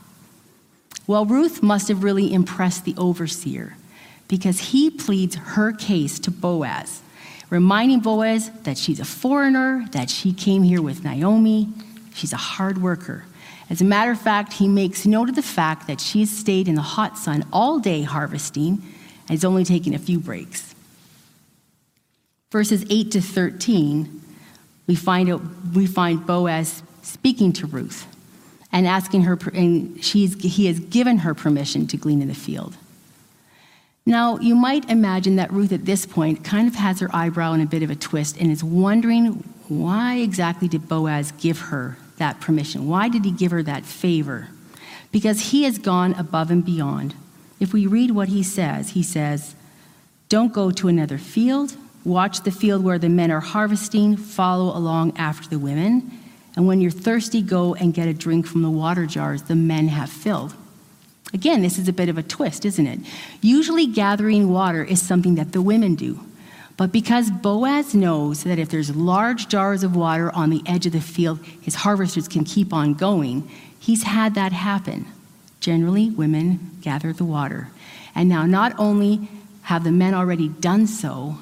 Well, 1.08 1.26
Ruth 1.26 1.62
must 1.62 1.90
have 1.90 2.04
really 2.04 2.34
impressed 2.34 2.86
the 2.86 2.96
overseer 2.98 3.76
because 4.30 4.60
he 4.72 4.90
pleads 4.90 5.36
her 5.36 5.74
case 5.74 6.20
to 6.20 6.32
Boaz 6.32 7.01
reminding 7.52 8.00
Boaz 8.00 8.50
that 8.64 8.78
she's 8.78 9.00
a 9.00 9.06
foreigner, 9.06 9.86
that 9.92 10.10
she 10.10 10.34
came 10.34 10.64
here 10.64 10.82
with 10.82 11.04
Naomi. 11.04 11.70
She's 12.16 12.34
a 12.34 12.38
hard 12.38 12.82
worker. 12.82 13.26
As 13.70 13.82
a 13.82 13.86
matter 13.86 14.12
of 14.12 14.20
fact, 14.20 14.54
he 14.54 14.68
makes 14.68 15.06
note 15.06 15.30
of 15.30 15.36
the 15.36 15.44
fact 15.44 15.86
that 15.88 16.02
she's 16.02 16.36
stayed 16.36 16.68
in 16.68 16.76
the 16.76 16.82
hot 16.82 17.18
sun 17.18 17.46
all 17.54 17.78
day 17.78 18.02
harvesting 18.02 18.82
and 19.28 19.38
is 19.38 19.46
only 19.46 19.64
taking 19.64 19.94
a 19.94 20.00
few 20.00 20.20
breaks. 20.20 20.74
Verses 22.52 22.86
8 22.90 23.12
to 23.12 23.22
13, 23.22 24.22
we 24.88 24.96
find, 24.96 25.30
out, 25.30 25.42
we 25.74 25.86
find 25.86 26.26
Boaz 26.26 26.84
speaking 27.02 27.54
to 27.54 27.68
Ruth 27.68 28.08
and 28.72 28.88
asking 28.88 29.24
her, 29.24 29.38
and 29.54 30.04
she's, 30.04 30.42
he 30.42 30.66
has 30.68 30.80
given 30.80 31.20
her 31.20 31.34
permission 31.34 31.88
to 31.88 31.98
glean 31.98 32.22
in 32.22 32.28
the 32.28 32.34
field. 32.34 32.76
Now, 34.06 34.40
you 34.40 34.56
might 34.56 34.90
imagine 34.90 35.36
that 35.36 35.54
Ruth 35.54 35.72
at 35.72 35.86
this 35.86 36.06
point 36.06 36.44
kind 36.44 36.68
of 36.68 36.76
has 36.76 37.00
her 37.00 37.16
eyebrow 37.16 37.54
in 37.54 37.62
a 37.62 37.68
bit 37.68 37.84
of 37.84 37.92
a 37.92 37.96
twist 37.96 38.38
and 38.40 38.52
is 38.52 38.64
wondering 38.64 39.44
why 39.68 40.18
exactly 40.18 40.68
did 40.68 40.90
Boaz 40.90 41.32
give 41.34 41.60
her 41.60 41.98
that 42.18 42.42
permission? 42.42 42.88
Why 42.88 43.10
did 43.10 43.26
he 43.26 43.32
give 43.32 43.52
her 43.52 43.64
that 43.64 43.86
favor? 43.86 44.50
Because 45.12 45.52
he 45.52 45.64
has 45.64 45.78
gone 45.78 46.14
above 46.16 46.50
and 46.50 46.66
beyond. 46.66 47.14
If 47.60 47.74
we 47.74 47.86
read 47.86 48.12
what 48.12 48.30
he 48.30 48.42
says, 48.42 48.92
he 48.92 49.04
says, 49.04 49.56
Don't 50.30 50.52
go 50.52 50.72
to 50.72 50.88
another 50.88 51.18
field. 51.18 51.78
Watch 52.04 52.42
the 52.42 52.52
field 52.52 52.84
where 52.84 52.98
the 52.98 53.10
men 53.10 53.30
are 53.30 53.40
harvesting. 53.40 54.18
Follow 54.18 54.76
along 54.76 55.16
after 55.18 55.48
the 55.48 55.60
women. 55.60 56.12
And 56.56 56.68
when 56.68 56.82
you're 56.82 56.92
thirsty, 56.92 57.42
go 57.42 57.76
and 57.76 57.94
get 57.94 58.08
a 58.08 58.14
drink 58.14 58.48
from 58.48 58.64
the 58.64 58.70
water 58.70 59.06
jars 59.06 59.44
the 59.44 59.56
men 59.56 59.88
have 59.90 60.10
filled. 60.10 60.56
Again, 61.34 61.62
this 61.62 61.78
is 61.78 61.88
a 61.88 61.94
bit 61.94 62.10
of 62.10 62.18
a 62.18 62.24
twist, 62.24 62.66
isn't 62.66 62.88
it? 62.88 63.00
Usually, 63.42 63.88
gathering 63.88 64.50
water 64.50 64.84
is 64.84 65.02
something 65.02 65.36
that 65.36 65.54
the 65.54 65.62
women 65.62 65.96
do. 65.96 66.20
But 66.78 66.92
because 66.92 67.30
Boaz 67.30 67.94
knows 67.94 68.44
that 68.44 68.60
if 68.60 68.70
there's 68.70 68.96
large 68.96 69.48
jars 69.48 69.84
of 69.84 69.96
water 69.96 70.32
on 70.36 70.50
the 70.50 70.64
edge 70.66 70.86
of 70.86 70.94
the 70.94 71.02
field, 71.02 71.40
his 71.62 71.76
harvesters 71.76 72.28
can 72.28 72.44
keep 72.44 72.74
on 72.74 72.94
going, 72.94 73.50
he's 73.80 74.04
had 74.04 74.36
that 74.36 74.52
happen. 74.52 75.06
Generally, 75.60 76.10
women 76.10 76.72
gather 76.82 77.14
the 77.14 77.24
water. 77.24 77.70
And 78.16 78.28
now, 78.28 78.46
not 78.46 78.74
only 78.78 79.30
have 79.64 79.84
the 79.84 79.92
men 79.92 80.14
already 80.14 80.50
done 80.50 80.88
so, 80.88 81.38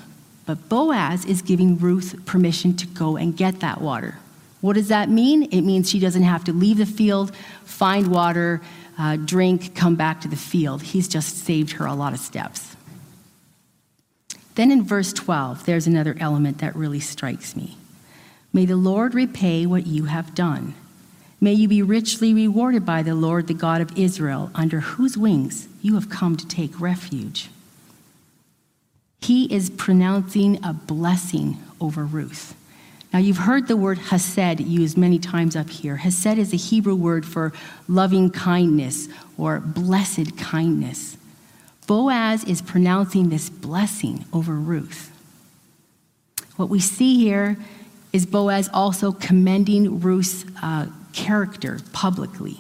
but 0.45 0.67
Boaz 0.67 1.25
is 1.25 1.41
giving 1.41 1.77
Ruth 1.77 2.25
permission 2.25 2.75
to 2.75 2.87
go 2.87 3.17
and 3.17 3.37
get 3.37 3.59
that 3.61 3.81
water. 3.81 4.17
What 4.61 4.73
does 4.73 4.89
that 4.89 5.09
mean? 5.09 5.43
It 5.43 5.61
means 5.61 5.89
she 5.89 5.99
doesn't 5.99 6.23
have 6.23 6.43
to 6.45 6.53
leave 6.53 6.77
the 6.77 6.85
field, 6.85 7.33
find 7.63 8.07
water, 8.07 8.61
uh, 8.99 9.15
drink, 9.15 9.73
come 9.73 9.95
back 9.95 10.21
to 10.21 10.27
the 10.27 10.35
field. 10.35 10.83
He's 10.83 11.07
just 11.07 11.37
saved 11.37 11.71
her 11.73 11.85
a 11.85 11.95
lot 11.95 12.13
of 12.13 12.19
steps. 12.19 12.75
Then 14.55 14.71
in 14.71 14.83
verse 14.83 15.13
12, 15.13 15.65
there's 15.65 15.87
another 15.87 16.17
element 16.19 16.57
that 16.57 16.75
really 16.75 16.99
strikes 16.99 17.55
me. 17.55 17.77
May 18.51 18.65
the 18.65 18.75
Lord 18.75 19.15
repay 19.15 19.65
what 19.65 19.87
you 19.87 20.05
have 20.05 20.35
done. 20.35 20.75
May 21.39 21.53
you 21.53 21.69
be 21.69 21.81
richly 21.81 22.33
rewarded 22.33 22.85
by 22.85 23.01
the 23.01 23.15
Lord, 23.15 23.47
the 23.47 23.53
God 23.53 23.79
of 23.79 23.97
Israel, 23.97 24.51
under 24.53 24.81
whose 24.81 25.17
wings 25.17 25.69
you 25.81 25.95
have 25.95 26.09
come 26.09 26.35
to 26.35 26.45
take 26.45 26.81
refuge. 26.81 27.49
He 29.21 29.45
is 29.53 29.69
pronouncing 29.69 30.59
a 30.63 30.73
blessing 30.73 31.57
over 31.79 32.03
Ruth. 32.03 32.55
Now, 33.11 33.19
you've 33.19 33.37
heard 33.37 33.67
the 33.67 33.77
word 33.77 33.97
hesed 33.97 34.59
used 34.59 34.97
many 34.97 35.17
times 35.17 35.55
up 35.55 35.69
here. 35.69 35.97
Hesed 35.97 36.37
is 36.37 36.53
a 36.53 36.57
Hebrew 36.57 36.95
word 36.95 37.25
for 37.25 37.51
loving 37.87 38.29
kindness 38.29 39.09
or 39.37 39.59
blessed 39.59 40.37
kindness. 40.37 41.17
Boaz 41.87 42.43
is 42.43 42.61
pronouncing 42.61 43.29
this 43.29 43.49
blessing 43.49 44.25
over 44.31 44.53
Ruth. 44.53 45.11
What 46.55 46.69
we 46.69 46.79
see 46.79 47.17
here 47.17 47.57
is 48.13 48.27
Boaz 48.27 48.69
also 48.71 49.11
commending 49.11 50.01
Ruth's 50.01 50.45
uh, 50.61 50.87
character 51.13 51.79
publicly. 51.93 52.57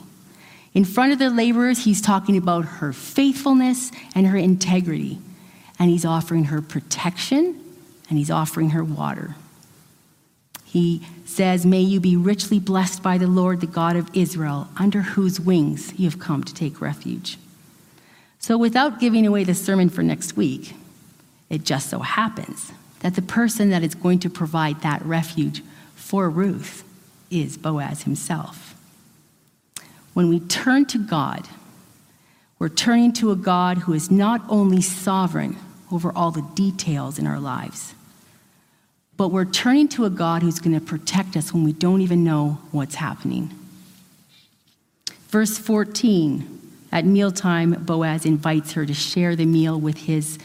In 0.73 0.83
front 0.83 1.11
of 1.11 1.19
the 1.19 1.29
laborers, 1.29 1.83
he's 1.85 2.01
talking 2.01 2.37
about 2.37 2.65
her 2.65 2.91
faithfulness 2.91 3.91
and 4.15 4.25
her 4.25 4.37
integrity, 4.37 5.19
and 5.77 5.91
he's 5.91 6.05
offering 6.05 6.45
her 6.45 6.61
protection 6.61 7.63
and 8.09 8.17
he's 8.17 8.31
offering 8.31 8.71
her 8.71 8.83
water. 8.83 9.35
He 10.69 11.01
says, 11.25 11.65
May 11.65 11.81
you 11.81 11.99
be 11.99 12.15
richly 12.15 12.59
blessed 12.59 13.01
by 13.01 13.17
the 13.17 13.25
Lord, 13.25 13.59
the 13.59 13.65
God 13.65 13.95
of 13.95 14.07
Israel, 14.13 14.67
under 14.77 15.01
whose 15.01 15.39
wings 15.39 15.97
you 15.97 16.07
have 16.07 16.19
come 16.19 16.43
to 16.43 16.53
take 16.53 16.79
refuge. 16.79 17.39
So, 18.37 18.55
without 18.55 18.99
giving 18.99 19.25
away 19.25 19.43
the 19.43 19.55
sermon 19.55 19.89
for 19.89 20.03
next 20.03 20.37
week, 20.37 20.75
it 21.49 21.63
just 21.63 21.89
so 21.89 21.99
happens 21.99 22.71
that 22.99 23.15
the 23.15 23.23
person 23.23 23.71
that 23.71 23.81
is 23.81 23.95
going 23.95 24.19
to 24.19 24.29
provide 24.29 24.81
that 24.81 25.03
refuge 25.03 25.63
for 25.95 26.29
Ruth 26.29 26.83
is 27.31 27.57
Boaz 27.57 28.03
himself. 28.03 28.75
When 30.13 30.29
we 30.29 30.39
turn 30.39 30.85
to 30.85 30.99
God, 30.99 31.47
we're 32.59 32.69
turning 32.69 33.11
to 33.13 33.31
a 33.31 33.35
God 33.35 33.79
who 33.79 33.93
is 33.93 34.11
not 34.11 34.43
only 34.49 34.81
sovereign 34.81 35.57
over 35.91 36.11
all 36.15 36.29
the 36.29 36.47
details 36.53 37.17
in 37.17 37.25
our 37.25 37.39
lives, 37.39 37.95
but 39.19 39.33
we're 39.33 39.43
turning 39.43 39.89
to 39.89 40.05
a 40.05 40.09
God 40.09 40.41
who's 40.41 40.59
going 40.59 40.79
to 40.79 40.85
protect 40.85 41.35
us 41.35 41.53
when 41.53 41.65
we 41.65 41.73
don't 41.73 41.99
even 41.99 42.23
know 42.23 42.57
what's 42.71 42.95
happening. 42.95 43.49
Verse 45.27 45.57
14 45.57 46.47
At 46.93 47.03
mealtime, 47.03 47.73
Boaz 47.83 48.25
invites 48.25 48.71
her 48.71 48.85
to 48.85 48.93
share 48.93 49.35
the 49.35 49.45
meal 49.45 49.77
with 49.77 49.97
his 49.97 50.39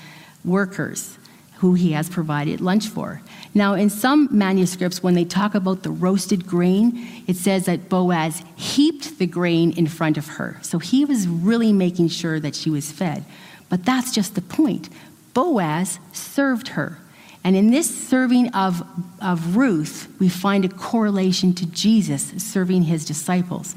workers, 0.44 1.18
who 1.58 1.74
he 1.74 1.92
has 1.92 2.08
provided 2.08 2.60
lunch 2.60 2.88
for. 2.88 3.22
Now, 3.54 3.74
in 3.74 3.90
some 3.90 4.28
manuscripts, 4.32 5.04
when 5.04 5.14
they 5.14 5.24
talk 5.24 5.54
about 5.54 5.84
the 5.84 5.90
roasted 5.92 6.44
grain, 6.44 7.06
it 7.28 7.36
says 7.36 7.66
that 7.66 7.88
Boaz 7.88 8.42
heaped 8.56 9.20
the 9.20 9.26
grain 9.28 9.70
in 9.70 9.86
front 9.86 10.18
of 10.18 10.26
her. 10.26 10.58
So 10.62 10.80
he 10.80 11.04
was 11.04 11.28
really 11.28 11.72
making 11.72 12.08
sure 12.08 12.40
that 12.40 12.56
she 12.56 12.70
was 12.70 12.90
fed. 12.90 13.24
But 13.68 13.84
that's 13.84 14.10
just 14.10 14.34
the 14.34 14.42
point. 14.42 14.88
Boaz 15.32 16.00
served 16.12 16.68
her. 16.70 16.98
And 17.44 17.54
in 17.54 17.70
this 17.70 18.08
serving 18.08 18.48
of, 18.54 18.82
of 19.20 19.54
Ruth, 19.56 20.08
we 20.18 20.30
find 20.30 20.64
a 20.64 20.68
correlation 20.68 21.52
to 21.54 21.66
Jesus 21.66 22.32
serving 22.38 22.84
his 22.84 23.04
disciples. 23.04 23.76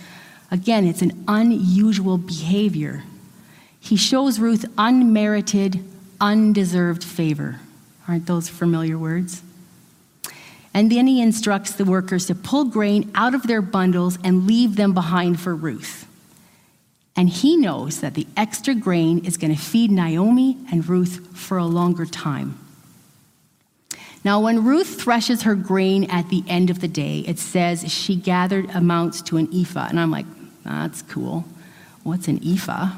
Again, 0.49 0.87
it's 0.87 1.01
an 1.01 1.25
unusual 1.27 2.17
behavior. 2.17 3.03
He 3.81 3.97
shows 3.97 4.39
Ruth 4.39 4.65
unmerited, 4.77 5.83
undeserved 6.21 7.03
favor. 7.03 7.59
Aren't 8.07 8.25
those 8.25 8.47
familiar 8.47 8.97
words? 8.97 9.43
And 10.73 10.89
then 10.89 11.07
he 11.07 11.21
instructs 11.21 11.73
the 11.73 11.85
workers 11.85 12.27
to 12.27 12.35
pull 12.35 12.65
grain 12.65 13.11
out 13.15 13.35
of 13.35 13.47
their 13.47 13.61
bundles 13.61 14.17
and 14.23 14.47
leave 14.47 14.77
them 14.77 14.93
behind 14.93 15.41
for 15.41 15.53
Ruth. 15.53 16.07
And 17.17 17.29
he 17.29 17.57
knows 17.57 17.99
that 17.99 18.13
the 18.13 18.27
extra 18.37 18.75
grain 18.75 19.25
is 19.25 19.37
going 19.37 19.53
to 19.53 19.61
feed 19.61 19.91
Naomi 19.91 20.55
and 20.71 20.87
Ruth 20.87 21.35
for 21.35 21.57
a 21.57 21.65
longer 21.65 22.05
time. 22.05 22.59
Now, 24.27 24.41
when 24.41 24.65
Ruth 24.65 24.99
threshes 24.99 25.43
her 25.43 25.55
grain 25.55 26.03
at 26.11 26.27
the 26.27 26.43
end 26.49 26.69
of 26.69 26.81
the 26.81 26.87
day, 26.89 27.19
it 27.19 27.39
says 27.39 27.89
she 27.89 28.17
gathered 28.17 28.69
amounts 28.71 29.21
to 29.21 29.37
an 29.37 29.47
ephah. 29.53 29.87
And 29.87 29.97
I'm 29.97 30.11
like, 30.11 30.25
that's 30.65 31.01
cool. 31.03 31.45
What's 32.03 32.27
an 32.27 32.41
ephah? 32.45 32.91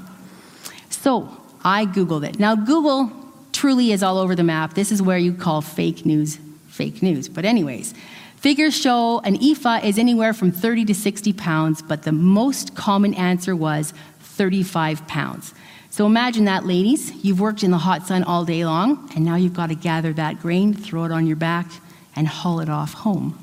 So 0.90 1.30
I 1.64 1.86
Googled 1.86 2.28
it. 2.28 2.40
Now, 2.40 2.56
Google 2.56 3.12
truly 3.52 3.92
is 3.92 4.02
all 4.02 4.18
over 4.18 4.34
the 4.34 4.44
map. 4.44 4.74
This 4.74 4.92
is 4.92 5.04
where 5.04 5.20
you 5.20 5.36
call 5.36 5.62
fake 5.62 6.04
news 6.04 6.40
fake 6.70 7.04
news. 7.04 7.30
But, 7.30 7.46
anyways, 7.46 7.94
figures 8.38 8.76
show 8.76 9.20
an 9.20 9.38
ephah 9.40 9.82
is 9.84 10.00
anywhere 10.00 10.34
from 10.34 10.52
30 10.52 10.86
to 10.86 10.96
60 10.96 11.34
pounds, 11.34 11.84
but 11.84 12.02
the 12.02 12.12
most 12.12 12.74
common 12.74 13.14
answer 13.14 13.56
was 13.56 13.94
35 14.22 15.06
pounds. 15.08 15.54
So 15.92 16.06
imagine 16.06 16.46
that, 16.46 16.66
ladies. 16.66 17.12
You've 17.24 17.40
worked 17.40 17.64
in 17.64 17.72
the 17.72 17.78
hot 17.78 18.06
sun 18.06 18.24
all 18.24 18.46
day 18.46 18.64
long, 18.64 19.12
and 19.16 19.26
now 19.26 19.36
you've 19.36 19.56
got 19.56 19.68
to 19.68 19.76
gather 19.76 20.14
that 20.14 20.40
grain, 20.40 20.74
throw 20.74 21.06
it 21.06 21.12
on 21.12 21.26
your 21.26 21.36
back, 21.36 21.68
and 22.16 22.28
haul 22.28 22.60
it 22.60 22.70
off 22.70 22.94
home. 22.94 23.38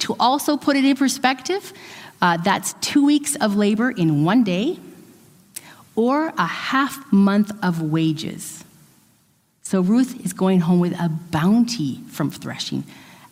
To 0.00 0.16
also 0.20 0.56
put 0.56 0.76
it 0.76 0.84
in 0.84 0.96
perspective, 0.96 1.72
uh, 2.22 2.36
that's 2.38 2.74
two 2.74 3.04
weeks 3.04 3.34
of 3.36 3.56
labor 3.56 3.90
in 3.90 4.24
one 4.24 4.44
day 4.44 4.78
or 5.96 6.28
a 6.36 6.46
half 6.46 7.12
month 7.12 7.52
of 7.62 7.80
wages. 7.82 8.64
So 9.62 9.80
Ruth 9.80 10.24
is 10.24 10.32
going 10.32 10.60
home 10.60 10.80
with 10.80 10.92
a 10.94 11.08
bounty 11.08 12.00
from 12.08 12.30
threshing, 12.30 12.84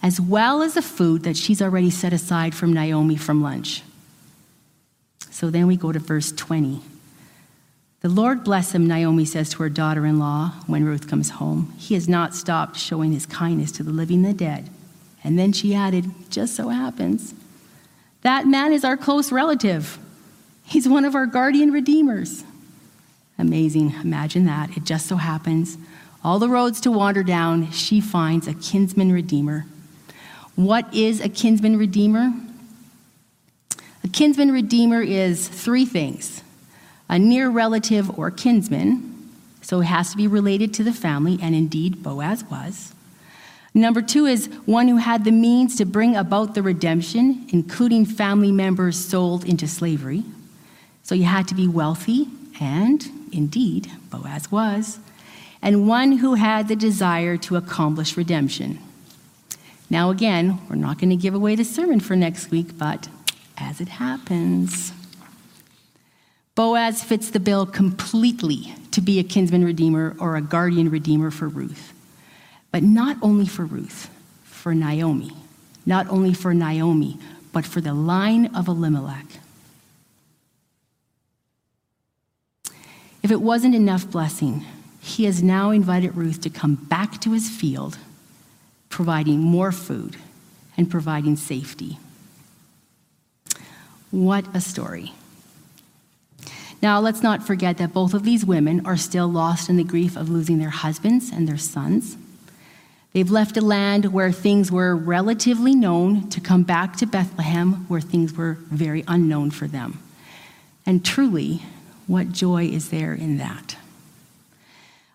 as 0.02 0.20
well 0.20 0.62
as 0.62 0.74
the 0.74 0.82
food 0.82 1.24
that 1.24 1.36
she's 1.36 1.60
already 1.60 1.90
set 1.90 2.12
aside 2.12 2.54
from 2.54 2.72
Naomi 2.72 3.16
from 3.16 3.42
lunch. 3.42 3.82
So 5.30 5.50
then 5.50 5.66
we 5.66 5.76
go 5.76 5.92
to 5.92 5.98
verse 5.98 6.32
20. 6.32 6.80
The 8.02 8.08
Lord 8.08 8.42
bless 8.42 8.74
him, 8.74 8.88
Naomi 8.88 9.24
says 9.24 9.50
to 9.50 9.62
her 9.62 9.68
daughter 9.68 10.04
in 10.06 10.18
law 10.18 10.54
when 10.66 10.84
Ruth 10.84 11.08
comes 11.08 11.30
home. 11.30 11.72
He 11.78 11.94
has 11.94 12.08
not 12.08 12.34
stopped 12.34 12.76
showing 12.76 13.12
his 13.12 13.26
kindness 13.26 13.70
to 13.72 13.84
the 13.84 13.92
living 13.92 14.24
and 14.24 14.34
the 14.34 14.38
dead. 14.38 14.68
And 15.22 15.38
then 15.38 15.52
she 15.52 15.72
added, 15.72 16.10
just 16.28 16.56
so 16.56 16.68
happens, 16.68 17.32
that 18.22 18.46
man 18.48 18.72
is 18.72 18.84
our 18.84 18.96
close 18.96 19.30
relative. 19.30 19.98
He's 20.64 20.88
one 20.88 21.04
of 21.04 21.14
our 21.14 21.26
guardian 21.26 21.70
redeemers. 21.70 22.42
Amazing. 23.38 23.94
Imagine 24.02 24.46
that. 24.46 24.76
It 24.76 24.82
just 24.82 25.06
so 25.06 25.16
happens. 25.16 25.78
All 26.24 26.40
the 26.40 26.48
roads 26.48 26.80
to 26.82 26.90
wander 26.90 27.22
down, 27.22 27.70
she 27.70 28.00
finds 28.00 28.48
a 28.48 28.54
kinsman 28.54 29.12
redeemer. 29.12 29.66
What 30.56 30.92
is 30.92 31.20
a 31.20 31.28
kinsman 31.28 31.76
redeemer? 31.76 32.32
A 34.02 34.08
kinsman 34.08 34.50
redeemer 34.50 35.02
is 35.02 35.46
three 35.46 35.86
things 35.86 36.42
a 37.12 37.18
near 37.18 37.50
relative 37.50 38.18
or 38.18 38.30
kinsman, 38.30 39.30
so 39.60 39.82
it 39.82 39.84
has 39.84 40.10
to 40.10 40.16
be 40.16 40.26
related 40.26 40.72
to 40.72 40.82
the 40.82 40.94
family, 40.94 41.38
and 41.42 41.54
indeed 41.54 42.02
Boaz 42.02 42.42
was. 42.44 42.94
Number 43.74 44.00
two 44.00 44.24
is 44.24 44.46
one 44.64 44.88
who 44.88 44.96
had 44.96 45.24
the 45.24 45.30
means 45.30 45.76
to 45.76 45.84
bring 45.84 46.16
about 46.16 46.54
the 46.54 46.62
redemption, 46.62 47.46
including 47.50 48.06
family 48.06 48.50
members 48.50 48.96
sold 48.96 49.44
into 49.44 49.68
slavery. 49.68 50.24
So 51.02 51.14
you 51.14 51.24
had 51.24 51.46
to 51.48 51.54
be 51.54 51.68
wealthy, 51.68 52.28
and 52.58 53.04
indeed, 53.30 53.90
Boaz 54.08 54.50
was. 54.50 54.98
And 55.60 55.86
one 55.86 56.12
who 56.12 56.34
had 56.34 56.68
the 56.68 56.76
desire 56.76 57.36
to 57.36 57.56
accomplish 57.56 58.16
redemption. 58.16 58.78
Now, 59.90 60.08
again, 60.08 60.58
we're 60.70 60.76
not 60.76 60.98
going 60.98 61.10
to 61.10 61.16
give 61.16 61.34
away 61.34 61.56
the 61.56 61.64
sermon 61.64 62.00
for 62.00 62.16
next 62.16 62.50
week, 62.50 62.78
but 62.78 63.10
as 63.58 63.82
it 63.82 63.88
happens, 63.88 64.94
Boaz 66.54 67.02
fits 67.02 67.30
the 67.30 67.40
bill 67.40 67.66
completely 67.66 68.74
to 68.90 69.00
be 69.00 69.18
a 69.18 69.24
kinsman 69.24 69.64
redeemer 69.64 70.14
or 70.18 70.36
a 70.36 70.42
guardian 70.42 70.90
redeemer 70.90 71.30
for 71.30 71.48
Ruth. 71.48 71.92
But 72.70 72.82
not 72.82 73.16
only 73.22 73.46
for 73.46 73.64
Ruth, 73.64 74.10
for 74.44 74.74
Naomi. 74.74 75.32
Not 75.86 76.08
only 76.08 76.34
for 76.34 76.54
Naomi, 76.54 77.18
but 77.52 77.66
for 77.66 77.80
the 77.80 77.94
line 77.94 78.54
of 78.54 78.68
Elimelech. 78.68 79.26
If 83.22 83.30
it 83.30 83.40
wasn't 83.40 83.74
enough 83.74 84.10
blessing 84.10 84.64
he 85.02 85.24
has 85.24 85.42
now 85.42 85.72
invited 85.72 86.16
Ruth 86.16 86.40
to 86.42 86.50
come 86.50 86.76
back 86.76 87.20
to 87.22 87.32
his 87.32 87.48
field, 87.50 87.98
providing 88.88 89.40
more 89.40 89.72
food 89.72 90.16
and 90.76 90.88
providing 90.88 91.34
safety. 91.34 91.98
What 94.12 94.46
a 94.54 94.60
story. 94.60 95.12
Now, 96.82 96.98
let's 96.98 97.22
not 97.22 97.46
forget 97.46 97.78
that 97.78 97.92
both 97.92 98.12
of 98.12 98.24
these 98.24 98.44
women 98.44 98.84
are 98.84 98.96
still 98.96 99.28
lost 99.28 99.70
in 99.70 99.76
the 99.76 99.84
grief 99.84 100.16
of 100.16 100.28
losing 100.28 100.58
their 100.58 100.70
husbands 100.70 101.30
and 101.30 101.46
their 101.46 101.56
sons. 101.56 102.16
They've 103.12 103.30
left 103.30 103.56
a 103.56 103.60
land 103.60 104.06
where 104.06 104.32
things 104.32 104.72
were 104.72 104.96
relatively 104.96 105.76
known 105.76 106.28
to 106.30 106.40
come 106.40 106.64
back 106.64 106.96
to 106.96 107.06
Bethlehem 107.06 107.86
where 107.86 108.00
things 108.00 108.32
were 108.32 108.58
very 108.62 109.04
unknown 109.06 109.52
for 109.52 109.68
them. 109.68 110.02
And 110.84 111.04
truly, 111.04 111.62
what 112.08 112.32
joy 112.32 112.64
is 112.64 112.88
there 112.88 113.14
in 113.14 113.38
that? 113.38 113.76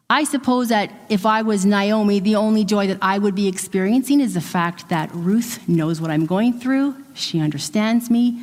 I 0.09 0.23
suppose 0.23 0.69
that 0.69 0.89
if 1.09 1.25
I 1.25 1.41
was 1.41 1.65
Naomi, 1.65 2.21
the 2.21 2.37
only 2.37 2.63
joy 2.63 2.87
that 2.87 2.99
I 3.01 3.17
would 3.17 3.35
be 3.35 3.49
experiencing 3.49 4.21
is 4.21 4.35
the 4.35 4.41
fact 4.41 4.87
that 4.87 5.09
Ruth 5.13 5.67
knows 5.67 5.99
what 5.99 6.11
I'm 6.11 6.25
going 6.25 6.59
through, 6.61 6.95
she 7.13 7.41
understands 7.41 8.09
me, 8.09 8.41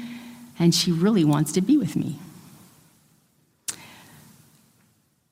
and 0.59 0.75
she 0.75 0.93
really 0.93 1.25
wants 1.25 1.53
to 1.53 1.63
be 1.63 1.79
with 1.79 1.97
me. 1.97 2.19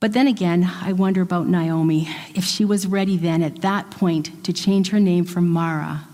But 0.02 0.14
then 0.14 0.26
again, 0.26 0.68
I 0.80 0.92
wonder 0.94 1.22
about 1.22 1.46
Naomi, 1.46 2.08
if 2.34 2.42
she 2.42 2.64
was 2.64 2.88
ready 2.88 3.16
then 3.16 3.40
at 3.40 3.60
that 3.60 3.92
point 3.92 4.44
to 4.44 4.52
change 4.52 4.90
her 4.90 4.98
name 4.98 5.24
from 5.24 5.48
Mara, 5.48 6.08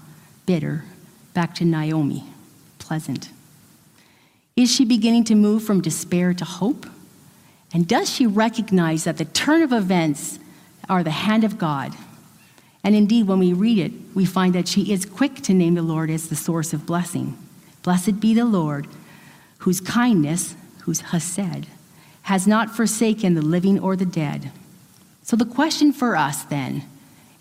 bitter, 0.45 0.85
back 1.33 1.55
to 1.55 1.65
Naomi, 1.65 2.25
pleasant. 2.79 3.31
Is 4.57 4.71
she 4.71 4.85
beginning 4.85 5.25
to 5.25 5.35
move 5.35 5.65
from 5.65 5.81
despair 5.81 6.35
to 6.35 6.45
hope? 6.45 6.85
And 7.73 7.89
does 7.89 8.11
she 8.11 8.27
recognize 8.27 9.05
that 9.05 9.17
the 9.17 9.25
turn 9.25 9.63
of 9.63 9.73
events 9.73 10.39
are 10.87 11.03
the 11.03 11.11
hand 11.11 11.43
of 11.43 11.57
God? 11.57 11.95
And 12.85 12.95
indeed, 12.95 13.27
when 13.27 13.39
we 13.39 13.55
read 13.55 13.79
it, 13.79 13.93
we 14.15 14.27
find 14.27 14.55
that 14.55 14.69
she 14.69 14.93
is 14.93 15.07
quick 15.07 15.37
to 15.45 15.55
name 15.55 15.77
the 15.77 15.83
Lord 15.83 16.11
as 16.11 16.29
the 16.29 16.37
source 16.37 16.75
of 16.75 16.85
blessing. 16.85 17.39
Blessed 17.83 18.21
be 18.21 18.35
the 18.35 18.45
Lord, 18.45 18.87
whose 19.61 19.81
kindness, 19.81 20.57
whose 20.83 21.01
hesed, 21.01 21.69
has 22.29 22.47
not 22.47 22.71
forsaken 22.71 23.33
the 23.33 23.41
living 23.41 23.81
or 23.81 23.97
the 23.97 24.05
dead. 24.05 24.53
So 25.23 25.35
the 25.35 25.47
question 25.47 25.95
for 25.95 26.15
us 26.15 26.43
then 26.43 26.83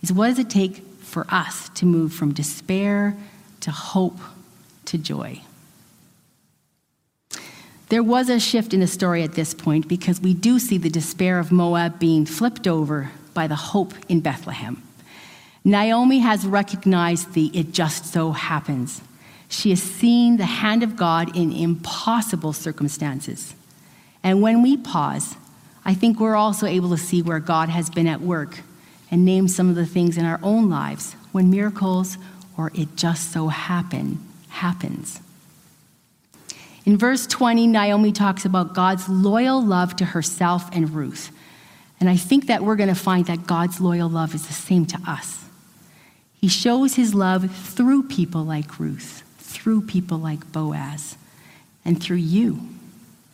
is 0.01 0.13
what 0.13 0.29
does 0.29 0.39
it 0.39 0.49
take 0.49 0.77
for 1.01 1.27
us 1.27 1.67
to 1.75 1.85
move 1.85 2.13
from 2.13 2.33
despair 2.33 3.13
to 3.59 3.69
hope 3.69 4.17
to 4.85 4.97
joy? 4.97 5.41
There 7.89 8.01
was 8.01 8.29
a 8.29 8.39
shift 8.39 8.73
in 8.73 8.79
the 8.79 8.87
story 8.87 9.23
at 9.23 9.33
this 9.33 9.53
point 9.53 9.89
because 9.89 10.21
we 10.21 10.33
do 10.33 10.57
see 10.57 10.77
the 10.77 10.89
despair 10.89 11.37
of 11.37 11.51
Moab 11.51 11.99
being 11.99 12.25
flipped 12.25 12.65
over 12.65 13.11
by 13.33 13.45
the 13.45 13.55
hope 13.55 13.93
in 14.07 14.21
Bethlehem. 14.21 14.81
Naomi 15.65 16.19
has 16.19 16.47
recognized 16.47 17.33
the 17.33 17.51
it 17.53 17.73
just 17.73 18.05
so 18.05 18.31
happens. 18.31 19.01
She 19.49 19.71
has 19.71 19.83
seen 19.83 20.37
the 20.37 20.45
hand 20.45 20.81
of 20.81 20.95
God 20.95 21.35
in 21.35 21.51
impossible 21.51 22.53
circumstances. 22.53 23.53
And 24.27 24.41
when 24.41 24.61
we 24.61 24.75
pause, 24.75 25.37
I 25.85 25.93
think 25.93 26.19
we're 26.19 26.35
also 26.35 26.65
able 26.65 26.89
to 26.89 26.97
see 26.97 27.21
where 27.21 27.39
God 27.39 27.69
has 27.69 27.89
been 27.89 28.07
at 28.07 28.19
work 28.19 28.59
and 29.09 29.23
name 29.23 29.47
some 29.47 29.69
of 29.69 29.75
the 29.75 29.85
things 29.85 30.17
in 30.17 30.25
our 30.25 30.37
own 30.43 30.69
lives 30.69 31.13
when 31.31 31.49
miracles 31.49 32.17
or 32.57 32.69
it 32.75 32.97
just 32.97 33.31
so 33.31 33.47
happen 33.47 34.19
happens. 34.49 35.21
In 36.83 36.97
verse 36.97 37.25
20, 37.25 37.67
Naomi 37.67 38.11
talks 38.11 38.43
about 38.43 38.75
God's 38.75 39.07
loyal 39.07 39.63
love 39.63 39.95
to 39.95 40.03
herself 40.03 40.69
and 40.73 40.93
Ruth. 40.93 41.31
And 42.01 42.09
I 42.09 42.17
think 42.17 42.47
that 42.47 42.63
we're 42.63 42.75
going 42.75 42.89
to 42.89 42.95
find 42.95 43.27
that 43.27 43.47
God's 43.47 43.79
loyal 43.79 44.09
love 44.09 44.35
is 44.35 44.45
the 44.45 44.51
same 44.51 44.85
to 44.87 44.99
us. 45.07 45.45
He 46.41 46.49
shows 46.49 46.95
his 46.95 47.15
love 47.15 47.49
through 47.49 48.09
people 48.09 48.43
like 48.43 48.77
Ruth, 48.77 49.23
through 49.37 49.83
people 49.83 50.17
like 50.17 50.51
Boaz, 50.51 51.15
and 51.85 52.03
through 52.03 52.17
you 52.17 52.67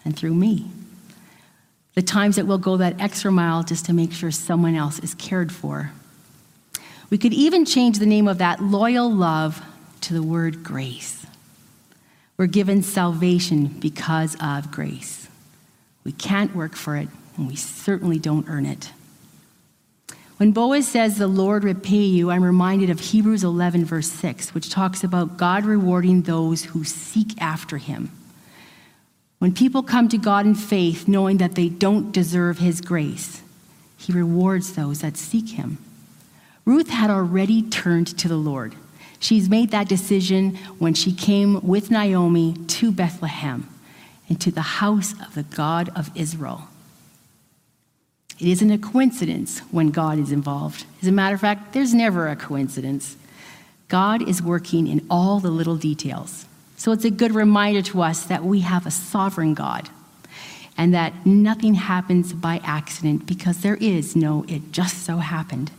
and 0.05 0.15
through 0.15 0.35
me. 0.35 0.69
The 1.95 2.01
times 2.01 2.37
that 2.37 2.47
we'll 2.47 2.57
go 2.57 2.77
that 2.77 2.99
extra 2.99 3.31
mile 3.31 3.63
just 3.63 3.85
to 3.85 3.93
make 3.93 4.13
sure 4.13 4.31
someone 4.31 4.75
else 4.75 4.99
is 4.99 5.13
cared 5.13 5.51
for. 5.51 5.91
We 7.09 7.17
could 7.17 7.33
even 7.33 7.65
change 7.65 7.99
the 7.99 8.05
name 8.05 8.27
of 8.27 8.39
that 8.39 8.61
loyal 8.61 9.11
love 9.11 9.61
to 10.01 10.13
the 10.13 10.23
word 10.23 10.63
grace. 10.63 11.25
We're 12.37 12.47
given 12.47 12.81
salvation 12.81 13.67
because 13.67 14.35
of 14.41 14.71
grace. 14.71 15.27
We 16.03 16.11
can't 16.11 16.55
work 16.55 16.75
for 16.75 16.97
it, 16.97 17.07
and 17.37 17.47
we 17.47 17.55
certainly 17.55 18.17
don't 18.17 18.49
earn 18.49 18.65
it. 18.65 18.91
When 20.37 20.51
Boaz 20.51 20.87
says, 20.87 21.17
The 21.17 21.27
Lord 21.27 21.63
repay 21.63 21.97
you, 21.97 22.31
I'm 22.31 22.43
reminded 22.43 22.89
of 22.89 22.99
Hebrews 22.99 23.43
11, 23.43 23.85
verse 23.85 24.09
6, 24.09 24.53
which 24.53 24.69
talks 24.69 25.03
about 25.03 25.37
God 25.37 25.65
rewarding 25.65 26.23
those 26.23 26.65
who 26.65 26.83
seek 26.83 27.39
after 27.39 27.77
him. 27.77 28.11
When 29.43 29.51
people 29.53 29.83
come 29.83 30.07
to 30.07 30.17
God 30.17 30.45
in 30.45 30.55
faith, 30.55 31.05
knowing 31.05 31.35
that 31.39 31.55
they 31.55 31.67
don't 31.67 32.13
deserve 32.13 32.59
His 32.59 32.79
grace, 32.79 33.41
He 33.97 34.13
rewards 34.13 34.71
those 34.71 35.01
that 35.01 35.17
seek 35.17 35.49
Him. 35.49 35.79
Ruth 36.63 36.89
had 36.89 37.09
already 37.09 37.61
turned 37.61 38.07
to 38.19 38.29
the 38.29 38.37
Lord. 38.37 38.73
She's 39.19 39.49
made 39.49 39.71
that 39.71 39.89
decision 39.89 40.55
when 40.79 40.93
she 40.93 41.11
came 41.11 41.59
with 41.59 41.91
Naomi 41.91 42.53
to 42.67 42.89
Bethlehem 42.89 43.67
and 44.29 44.39
to 44.39 44.49
the 44.49 44.61
house 44.61 45.11
of 45.11 45.35
the 45.35 45.43
God 45.43 45.91
of 45.93 46.09
Israel. 46.15 46.69
It 48.39 48.47
isn't 48.47 48.71
a 48.71 48.77
coincidence 48.77 49.59
when 49.71 49.91
God 49.91 50.19
is 50.19 50.31
involved. 50.31 50.85
As 51.01 51.09
a 51.09 51.11
matter 51.11 51.35
of 51.35 51.41
fact, 51.41 51.73
there's 51.73 51.93
never 51.93 52.29
a 52.29 52.37
coincidence. 52.37 53.17
God 53.89 54.25
is 54.25 54.41
working 54.41 54.87
in 54.87 55.05
all 55.09 55.41
the 55.41 55.51
little 55.51 55.75
details. 55.75 56.45
So 56.77 56.91
it's 56.91 57.05
a 57.05 57.11
good 57.11 57.33
reminder 57.33 57.81
to 57.83 58.01
us 58.01 58.25
that 58.25 58.43
we 58.43 58.61
have 58.61 58.85
a 58.85 58.91
sovereign 58.91 59.53
God 59.53 59.89
and 60.77 60.93
that 60.93 61.25
nothing 61.25 61.75
happens 61.75 62.33
by 62.33 62.59
accident 62.63 63.25
because 63.25 63.61
there 63.61 63.75
is 63.75 64.15
no, 64.15 64.43
it 64.47 64.71
just 64.71 65.05
so 65.05 65.17
happened. 65.17 65.71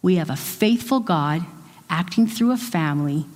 We 0.00 0.16
have 0.16 0.30
a 0.30 0.36
faithful 0.36 1.00
God 1.00 1.44
acting 1.90 2.26
through 2.26 2.52
a 2.52 2.56
family 2.56 3.26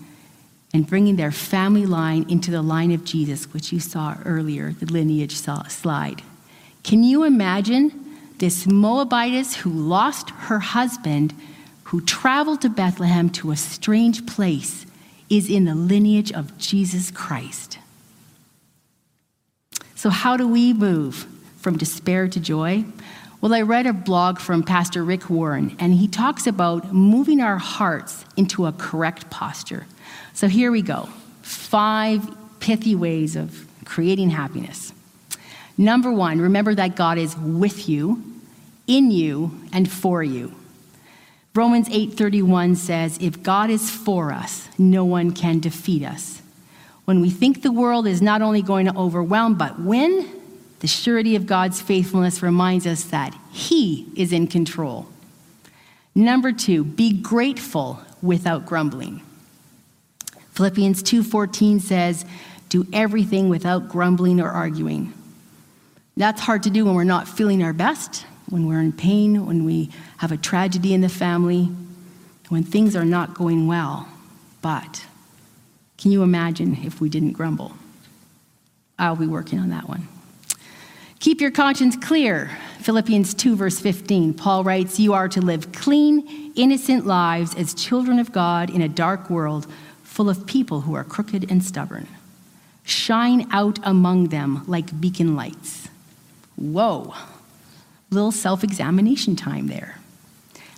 and 0.72 0.86
bringing 0.86 1.16
their 1.16 1.32
family 1.32 1.86
line 1.86 2.26
into 2.28 2.50
the 2.50 2.62
line 2.62 2.92
of 2.92 3.04
Jesus, 3.04 3.52
which 3.52 3.72
you 3.72 3.80
saw 3.80 4.16
earlier, 4.24 4.72
the 4.72 4.86
lineage 4.86 5.36
slide. 5.36 6.22
Can 6.82 7.02
you 7.02 7.24
imagine 7.24 8.18
this 8.38 8.66
Moabitess 8.66 9.56
who 9.56 9.70
lost 9.70 10.30
her 10.30 10.58
husband, 10.58 11.34
who 11.84 12.00
traveled 12.00 12.60
to 12.62 12.68
Bethlehem 12.68 13.30
to 13.30 13.50
a 13.50 13.56
strange 13.56 14.26
place? 14.26 14.85
Is 15.28 15.50
in 15.50 15.64
the 15.64 15.74
lineage 15.74 16.32
of 16.32 16.56
Jesus 16.58 17.10
Christ. 17.10 17.78
So, 19.94 20.10
how 20.10 20.36
do 20.36 20.46
we 20.46 20.72
move 20.72 21.26
from 21.58 21.76
despair 21.76 22.28
to 22.28 22.38
joy? 22.38 22.84
Well, 23.40 23.54
I 23.54 23.62
read 23.62 23.86
a 23.86 23.92
blog 23.92 24.38
from 24.38 24.62
Pastor 24.62 25.04
Rick 25.04 25.28
Warren, 25.28 25.76
and 25.78 25.94
he 25.94 26.08
talks 26.08 26.46
about 26.46 26.92
moving 26.92 27.40
our 27.40 27.58
hearts 27.58 28.24
into 28.36 28.66
a 28.66 28.72
correct 28.72 29.30
posture. 29.30 29.86
So, 30.32 30.48
here 30.48 30.70
we 30.70 30.82
go 30.82 31.08
five 31.42 32.28
pithy 32.60 32.94
ways 32.94 33.36
of 33.36 33.66
creating 33.84 34.30
happiness. 34.30 34.92
Number 35.78 36.10
one, 36.12 36.40
remember 36.40 36.74
that 36.74 36.96
God 36.96 37.18
is 37.18 37.36
with 37.36 37.88
you, 37.88 38.22
in 38.86 39.10
you, 39.10 39.60
and 39.72 39.90
for 39.90 40.22
you. 40.22 40.54
Romans 41.56 41.88
8:31 41.90 42.76
says, 42.76 43.18
"If 43.20 43.42
God 43.42 43.70
is 43.70 43.90
for 43.90 44.32
us, 44.32 44.68
no 44.78 45.04
one 45.04 45.30
can 45.30 45.58
defeat 45.58 46.04
us." 46.04 46.42
When 47.06 47.20
we 47.20 47.30
think 47.30 47.62
the 47.62 47.72
world 47.72 48.06
is 48.06 48.20
not 48.20 48.42
only 48.42 48.62
going 48.62 48.86
to 48.86 48.96
overwhelm 48.96 49.54
but 49.54 49.80
win, 49.80 50.26
the 50.80 50.86
surety 50.86 51.34
of 51.34 51.46
God's 51.46 51.80
faithfulness 51.80 52.42
reminds 52.42 52.86
us 52.86 53.04
that 53.04 53.34
he 53.50 54.06
is 54.14 54.32
in 54.32 54.46
control. 54.48 55.06
Number 56.14 56.52
2, 56.52 56.84
be 56.84 57.12
grateful 57.12 58.00
without 58.20 58.66
grumbling. 58.66 59.22
Philippians 60.52 61.02
2:14 61.02 61.80
says, 61.80 62.24
"Do 62.68 62.86
everything 62.92 63.48
without 63.48 63.88
grumbling 63.88 64.40
or 64.40 64.50
arguing." 64.50 65.12
That's 66.16 66.42
hard 66.42 66.62
to 66.64 66.70
do 66.70 66.84
when 66.84 66.94
we're 66.94 67.04
not 67.04 67.28
feeling 67.28 67.62
our 67.62 67.74
best, 67.74 68.24
when 68.48 68.66
we're 68.66 68.80
in 68.80 68.92
pain, 68.92 69.46
when 69.46 69.64
we 69.64 69.90
have 70.18 70.32
a 70.32 70.36
tragedy 70.36 70.94
in 70.94 71.00
the 71.00 71.08
family, 71.08 71.68
when 72.48 72.62
things 72.62 72.94
are 72.94 73.04
not 73.04 73.34
going 73.34 73.66
well. 73.66 74.08
But 74.62 75.04
can 75.98 76.10
you 76.10 76.22
imagine 76.22 76.78
if 76.84 77.00
we 77.00 77.08
didn't 77.08 77.32
grumble? 77.32 77.76
I'll 78.98 79.16
be 79.16 79.26
working 79.26 79.58
on 79.58 79.70
that 79.70 79.88
one. 79.88 80.08
Keep 81.18 81.40
your 81.40 81.50
conscience 81.50 81.96
clear. 81.96 82.50
Philippians 82.80 83.34
2, 83.34 83.56
verse 83.56 83.80
15. 83.80 84.34
Paul 84.34 84.62
writes, 84.64 85.00
You 85.00 85.12
are 85.12 85.28
to 85.28 85.40
live 85.40 85.72
clean, 85.72 86.52
innocent 86.54 87.06
lives 87.06 87.54
as 87.54 87.74
children 87.74 88.18
of 88.18 88.32
God 88.32 88.70
in 88.70 88.80
a 88.80 88.88
dark 88.88 89.28
world 89.28 89.66
full 90.02 90.30
of 90.30 90.46
people 90.46 90.82
who 90.82 90.94
are 90.94 91.04
crooked 91.04 91.50
and 91.50 91.64
stubborn. 91.64 92.06
Shine 92.84 93.48
out 93.50 93.78
among 93.82 94.28
them 94.28 94.62
like 94.66 95.00
beacon 95.00 95.34
lights. 95.34 95.88
Whoa. 96.54 97.14
Little 98.10 98.32
self 98.32 98.62
examination 98.62 99.36
time 99.36 99.66
there. 99.66 99.98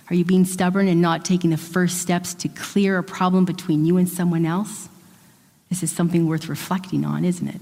Are 0.09 0.15
you 0.15 0.25
being 0.25 0.45
stubborn 0.45 0.87
and 0.87 1.01
not 1.01 1.23
taking 1.23 1.51
the 1.51 1.57
first 1.57 1.99
steps 1.99 2.33
to 2.35 2.47
clear 2.49 2.97
a 2.97 3.03
problem 3.03 3.45
between 3.45 3.85
you 3.85 3.97
and 3.97 4.09
someone 4.09 4.45
else? 4.45 4.89
This 5.69 5.83
is 5.83 5.91
something 5.91 6.27
worth 6.27 6.49
reflecting 6.49 7.05
on, 7.05 7.23
isn't 7.23 7.47
it? 7.47 7.61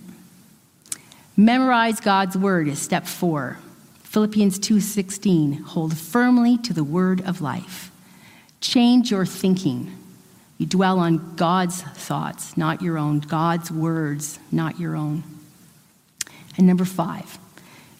Memorize 1.35 1.99
God's 1.99 2.37
word 2.37 2.67
is 2.67 2.79
step 2.79 3.05
4. 3.05 3.59
Philippians 4.03 4.57
2:16, 4.59 5.61
hold 5.61 5.95
firmly 5.97 6.57
to 6.59 6.73
the 6.73 6.83
word 6.83 7.21
of 7.21 7.41
life. 7.41 7.91
Change 8.61 9.11
your 9.11 9.25
thinking. 9.25 9.91
You 10.57 10.65
dwell 10.65 10.97
on 10.97 11.35
God's 11.35 11.81
thoughts, 11.81 12.57
not 12.57 12.81
your 12.81 12.97
own, 12.97 13.19
God's 13.19 13.69
words, 13.69 14.39
not 14.51 14.79
your 14.79 14.95
own. 14.95 15.23
And 16.57 16.65
number 16.65 16.85
5, 16.85 17.37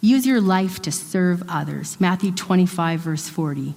use 0.02 0.26
your 0.26 0.42
life 0.42 0.82
to 0.84 0.92
serve 0.92 1.44
others. 1.50 2.00
Matthew 2.00 2.32
25 2.32 3.00
verse 3.00 3.30
40. 3.30 3.74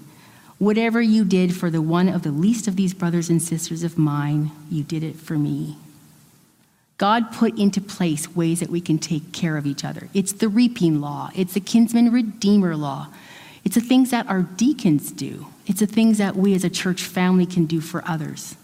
Whatever 0.58 1.00
you 1.00 1.24
did 1.24 1.56
for 1.56 1.70
the 1.70 1.80
one 1.80 2.08
of 2.08 2.22
the 2.22 2.30
least 2.30 2.68
of 2.68 2.76
these 2.76 2.92
brothers 2.92 3.30
and 3.30 3.40
sisters 3.40 3.82
of 3.82 3.96
mine, 3.96 4.50
you 4.70 4.82
did 4.82 5.02
it 5.02 5.16
for 5.16 5.38
me. 5.38 5.78
God 6.98 7.32
put 7.32 7.58
into 7.58 7.80
place 7.80 8.36
ways 8.36 8.60
that 8.60 8.68
we 8.68 8.82
can 8.82 8.98
take 8.98 9.32
care 9.32 9.56
of 9.56 9.64
each 9.64 9.86
other. 9.86 10.10
It's 10.12 10.32
the 10.32 10.50
reaping 10.50 11.00
law, 11.00 11.30
it's 11.34 11.54
the 11.54 11.60
kinsman 11.60 12.12
redeemer 12.12 12.76
law, 12.76 13.08
it's 13.64 13.74
the 13.74 13.80
things 13.80 14.10
that 14.10 14.28
our 14.28 14.42
deacons 14.42 15.10
do, 15.10 15.46
it's 15.66 15.80
the 15.80 15.86
things 15.86 16.18
that 16.18 16.36
we 16.36 16.54
as 16.54 16.62
a 16.62 16.68
church 16.68 17.04
family 17.04 17.46
can 17.46 17.64
do 17.64 17.80
for 17.80 18.04
others. 18.06 18.54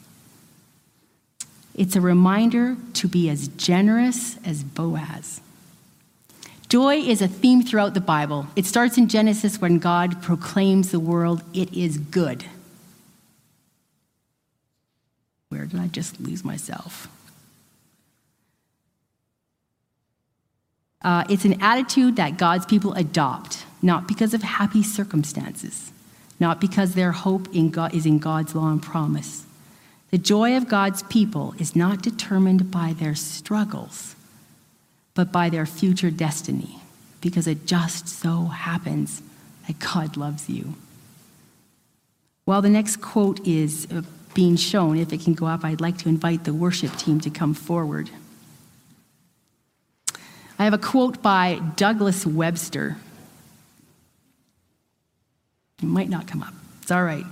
It's 1.75 1.97
a 1.97 2.01
reminder 2.03 2.77
to 2.93 3.09
be 3.09 3.31
as 3.31 3.49
generous 3.49 4.37
as 4.45 4.63
Boaz. 4.63 5.41
Joy 6.69 6.97
is 6.97 7.23
a 7.23 7.29
theme 7.29 7.63
throughout 7.63 7.95
the 7.95 8.01
Bible. 8.01 8.49
It 8.57 8.67
starts 8.67 8.99
in 8.99 9.09
Genesis 9.09 9.61
when 9.61 9.79
God 9.79 10.21
proclaims 10.21 10.91
the 10.91 10.99
world, 10.99 11.43
it 11.55 11.73
is 11.73 11.97
good. 11.97 12.45
Where 15.49 15.65
did 15.65 15.79
I 15.79 15.87
just 15.87 16.21
lose 16.21 16.45
myself? 16.45 17.09
Uh, 21.03 21.23
it's 21.31 21.45
an 21.45 21.63
attitude 21.63 22.17
that 22.17 22.37
God's 22.37 22.67
people 22.67 22.95
adopt, 22.95 23.65
not 23.81 24.09
because 24.09 24.35
of 24.35 24.43
happy 24.43 24.83
circumstances, 24.83 25.93
not 26.41 26.61
because 26.61 26.95
their 26.95 27.13
hope 27.13 27.55
in 27.55 27.71
God 27.71 27.95
is 27.95 28.07
in 28.07 28.19
God's 28.19 28.57
law 28.57 28.71
and 28.71 28.83
promise. 28.83 29.47
The 30.11 30.19
joy 30.19 30.57
of 30.57 30.69
God's 30.69 31.05
people 31.05 31.55
is 31.61 31.77
not 31.77 32.03
determined 32.03 32.73
by 32.73 32.93
their 32.93 33.15
struggles 33.15 34.16
but 35.17 35.33
by 35.33 35.49
their 35.49 35.67
future 35.67 36.11
destiny, 36.11 36.79
because 37.21 37.49
it 37.49 37.67
just 37.67 38.07
so 38.07 38.45
happens 38.45 39.23
that 39.67 39.79
God 39.81 40.17
loves 40.17 40.49
you. 40.49 40.75
While 42.45 42.63
the 42.63 42.69
next 42.69 43.01
quote 43.01 43.45
is 43.45 43.89
uh, 43.91 44.03
being 44.35 44.57
shown, 44.57 44.99
if 44.99 45.13
it 45.13 45.23
can 45.23 45.33
go 45.35 45.47
up, 45.47 45.65
I'd 45.65 45.81
like 45.81 45.97
to 45.99 46.09
invite 46.09 46.45
the 46.45 46.53
worship 46.55 46.95
team 46.97 47.19
to 47.21 47.31
come 47.31 47.55
forward. 47.55 48.11
I 50.59 50.65
have 50.65 50.75
a 50.75 50.79
quote 50.79 51.23
by 51.23 51.61
Douglas 51.77 52.27
Webster. 52.27 52.97
It 55.83 55.87
might 55.87 56.11
not 56.11 56.27
come 56.27 56.43
up. 56.43 56.55
It's 56.83 56.91
all 56.91 57.03
right. 57.03 57.25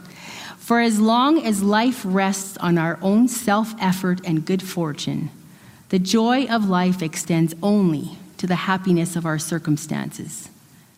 For 0.57 0.81
as 0.81 0.99
long 0.99 1.45
as 1.45 1.63
life 1.63 2.03
rests 2.05 2.57
on 2.57 2.79
our 2.79 2.99
own 3.03 3.29
self 3.29 3.75
effort 3.79 4.23
and 4.25 4.45
good 4.45 4.63
fortune, 4.63 5.31
the 5.95 6.01
joy 6.01 6.45
of 6.47 6.69
life 6.69 7.03
extends 7.03 7.55
only 7.63 8.19
to 8.37 8.49
the 8.49 8.57
happiness 8.57 9.15
of 9.15 9.25
our 9.25 9.39
circumstances. 9.39 10.49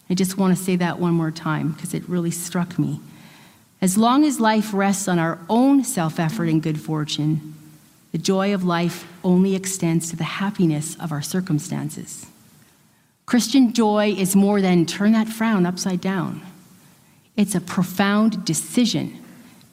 I 0.09 0.15
just 0.15 0.39
want 0.39 0.57
to 0.57 0.65
say 0.65 0.75
that 0.77 0.99
one 0.99 1.13
more 1.13 1.31
time 1.31 1.73
because 1.73 1.93
it 1.93 2.09
really 2.09 2.31
struck 2.31 2.79
me. 2.79 3.01
As 3.83 3.99
long 3.99 4.25
as 4.25 4.41
life 4.41 4.73
rests 4.73 5.07
on 5.07 5.19
our 5.19 5.39
own 5.51 5.85
self 5.85 6.19
effort 6.19 6.49
and 6.49 6.63
good 6.63 6.81
fortune, 6.81 7.53
the 8.13 8.17
joy 8.17 8.55
of 8.55 8.65
life 8.65 9.07
only 9.23 9.55
extends 9.55 10.09
to 10.09 10.17
the 10.17 10.25
happiness 10.25 10.97
of 10.99 11.13
our 11.13 11.21
circumstances. 11.21 12.25
Christian 13.27 13.75
joy 13.75 14.15
is 14.17 14.35
more 14.35 14.63
than 14.63 14.87
turn 14.87 15.13
that 15.13 15.29
frown 15.29 15.67
upside 15.67 16.01
down. 16.01 16.41
It's 17.37 17.55
a 17.55 17.61
profound 17.61 18.47
decision 18.47 19.23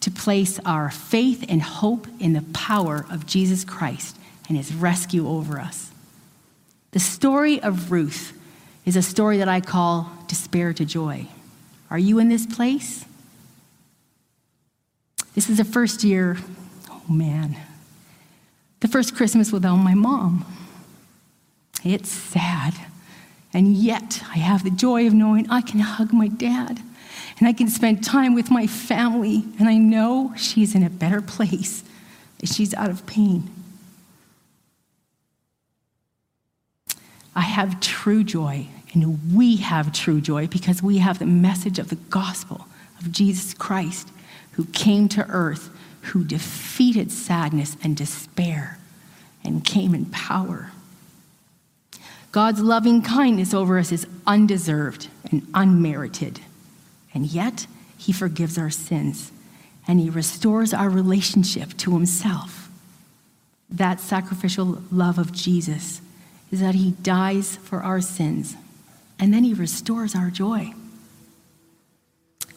to 0.02 0.12
place 0.12 0.60
our 0.66 0.92
faith 0.92 1.46
and 1.48 1.62
hope 1.62 2.08
in 2.20 2.34
the 2.34 2.44
power 2.52 3.06
of 3.10 3.26
Jesus 3.26 3.64
Christ 3.64 4.18
and 4.48 4.58
his 4.58 4.74
rescue 4.74 5.28
over 5.28 5.60
us. 5.60 5.92
The 6.92 7.00
story 7.00 7.62
of 7.62 7.92
Ruth 7.92 8.38
is 8.86 8.96
a 8.96 9.02
story 9.02 9.38
that 9.38 9.48
I 9.48 9.62
call 9.62 10.12
despair 10.28 10.74
to 10.74 10.86
joy. 10.86 11.28
Are 11.90 11.98
you 11.98 12.20
in 12.20 12.30
this 12.30 12.46
place? 12.46 13.06
This 15.36 15.50
is 15.50 15.58
the 15.58 15.66
first 15.66 16.04
year, 16.04 16.38
oh 16.90 17.12
man, 17.12 17.58
the 18.82 18.88
first 18.88 19.16
Christmas 19.16 19.52
without 19.52 19.78
my 19.78 19.94
mom. 19.94 20.46
It's 21.84 22.10
sad. 22.10 22.74
And 23.54 23.74
yet, 23.74 24.24
I 24.30 24.38
have 24.40 24.64
the 24.64 24.70
joy 24.70 25.08
of 25.08 25.14
knowing 25.14 25.50
I 25.50 25.62
can 25.62 25.80
hug 25.80 26.12
my 26.12 26.28
dad 26.28 26.80
and 27.40 27.48
I 27.48 27.54
can 27.54 27.68
spend 27.68 28.04
time 28.04 28.36
with 28.36 28.52
my 28.52 28.68
family, 28.68 29.44
and 29.60 29.68
I 29.68 29.78
know 29.78 30.34
she's 30.38 30.76
in 30.76 30.84
a 30.84 30.90
better 30.90 31.22
place, 31.22 31.84
she's 32.44 32.74
out 32.74 32.90
of 32.90 33.06
pain. 33.06 33.50
I 37.36 37.42
have 37.42 37.80
true 37.80 38.24
joy, 38.24 38.68
and 38.94 39.34
we 39.36 39.58
have 39.58 39.92
true 39.92 40.22
joy 40.22 40.48
because 40.48 40.84
we 40.84 41.00
have 41.00 41.20
the 41.20 41.26
message 41.26 41.80
of 41.80 41.90
the 41.90 41.96
gospel 41.96 42.68
of 43.00 43.12
Jesus 43.12 43.54
Christ 43.54 44.10
who 44.52 44.66
came 44.66 45.10
to 45.10 45.26
earth, 45.30 45.70
who 46.02 46.24
defeated 46.24 47.12
sadness 47.12 47.76
and 47.84 47.98
despair 47.98 48.78
and 49.44 49.64
came 49.64 49.96
in 49.96 50.06
power. 50.06 50.72
God's 52.32 52.62
loving 52.62 53.02
kindness 53.02 53.54
over 53.54 53.78
us 53.78 53.92
is 53.92 54.08
undeserved 54.26 55.08
and 55.32 55.48
unmerited, 55.54 56.40
and 57.14 57.26
yet 57.28 57.68
He 57.98 58.12
forgives 58.12 58.58
our 58.58 58.70
sins 58.70 59.32
and 59.88 60.00
He 60.00 60.10
restores 60.10 60.74
our 60.74 60.90
relationship 60.90 61.76
to 61.78 61.94
Himself. 61.94 62.70
That 63.70 64.00
sacrificial 64.00 64.82
love 64.92 65.18
of 65.18 65.32
Jesus 65.32 66.02
is 66.54 66.60
that 66.60 66.76
he 66.76 66.92
dies 67.02 67.56
for 67.64 67.82
our 67.82 68.00
sins 68.00 68.56
and 69.18 69.34
then 69.34 69.44
he 69.44 69.56
restores 69.56 70.14
our 70.14 70.30
joy. 70.30 70.72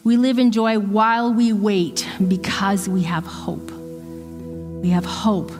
We 0.03 0.17
live 0.17 0.37
in 0.37 0.51
joy 0.51 0.77
while 0.77 1.33
we 1.33 1.51
wait 1.51 2.07
because 2.27 2.87
we 2.87 3.01
have 3.03 3.25
hope. 3.25 3.71
We 3.71 4.89
have 4.89 5.03
hope 5.03 5.51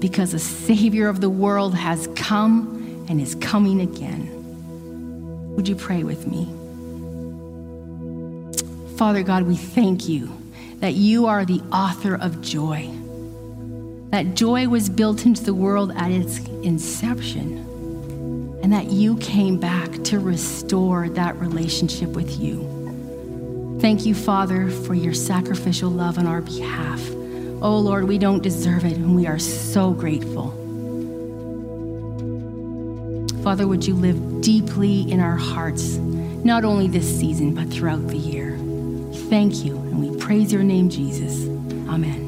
because 0.00 0.32
the 0.32 0.38
Savior 0.38 1.08
of 1.08 1.22
the 1.22 1.30
world 1.30 1.74
has 1.74 2.08
come 2.14 3.06
and 3.08 3.22
is 3.22 3.34
coming 3.36 3.80
again. 3.80 5.54
Would 5.56 5.66
you 5.66 5.74
pray 5.74 6.02
with 6.02 6.26
me? 6.26 6.44
Father 8.98 9.22
God, 9.22 9.44
we 9.44 9.56
thank 9.56 10.06
you 10.10 10.30
that 10.80 10.92
you 10.92 11.24
are 11.24 11.46
the 11.46 11.62
author 11.72 12.16
of 12.16 12.42
joy. 12.42 12.90
That 14.10 14.34
joy 14.34 14.68
was 14.68 14.90
built 14.90 15.24
into 15.24 15.42
the 15.42 15.54
world 15.54 15.90
at 15.96 16.10
its 16.10 16.38
inception 16.62 17.67
and 18.68 18.74
that 18.74 18.92
you 18.92 19.16
came 19.16 19.58
back 19.58 19.90
to 20.04 20.18
restore 20.18 21.08
that 21.08 21.34
relationship 21.36 22.10
with 22.10 22.38
you. 22.38 23.78
Thank 23.80 24.04
you, 24.04 24.14
Father, 24.14 24.68
for 24.68 24.92
your 24.92 25.14
sacrificial 25.14 25.88
love 25.88 26.18
on 26.18 26.26
our 26.26 26.42
behalf. 26.42 27.00
Oh, 27.62 27.78
Lord, 27.78 28.04
we 28.04 28.18
don't 28.18 28.42
deserve 28.42 28.84
it, 28.84 28.98
and 28.98 29.16
we 29.16 29.26
are 29.26 29.38
so 29.38 29.92
grateful. 29.92 30.50
Father, 33.42 33.66
would 33.66 33.86
you 33.86 33.94
live 33.94 34.42
deeply 34.42 35.10
in 35.10 35.18
our 35.18 35.36
hearts, 35.36 35.96
not 35.96 36.62
only 36.62 36.88
this 36.88 37.08
season, 37.18 37.54
but 37.54 37.70
throughout 37.70 38.06
the 38.08 38.18
year? 38.18 38.58
Thank 39.30 39.64
you, 39.64 39.76
and 39.78 39.98
we 39.98 40.14
praise 40.20 40.52
your 40.52 40.62
name, 40.62 40.90
Jesus. 40.90 41.46
Amen. 41.88 42.27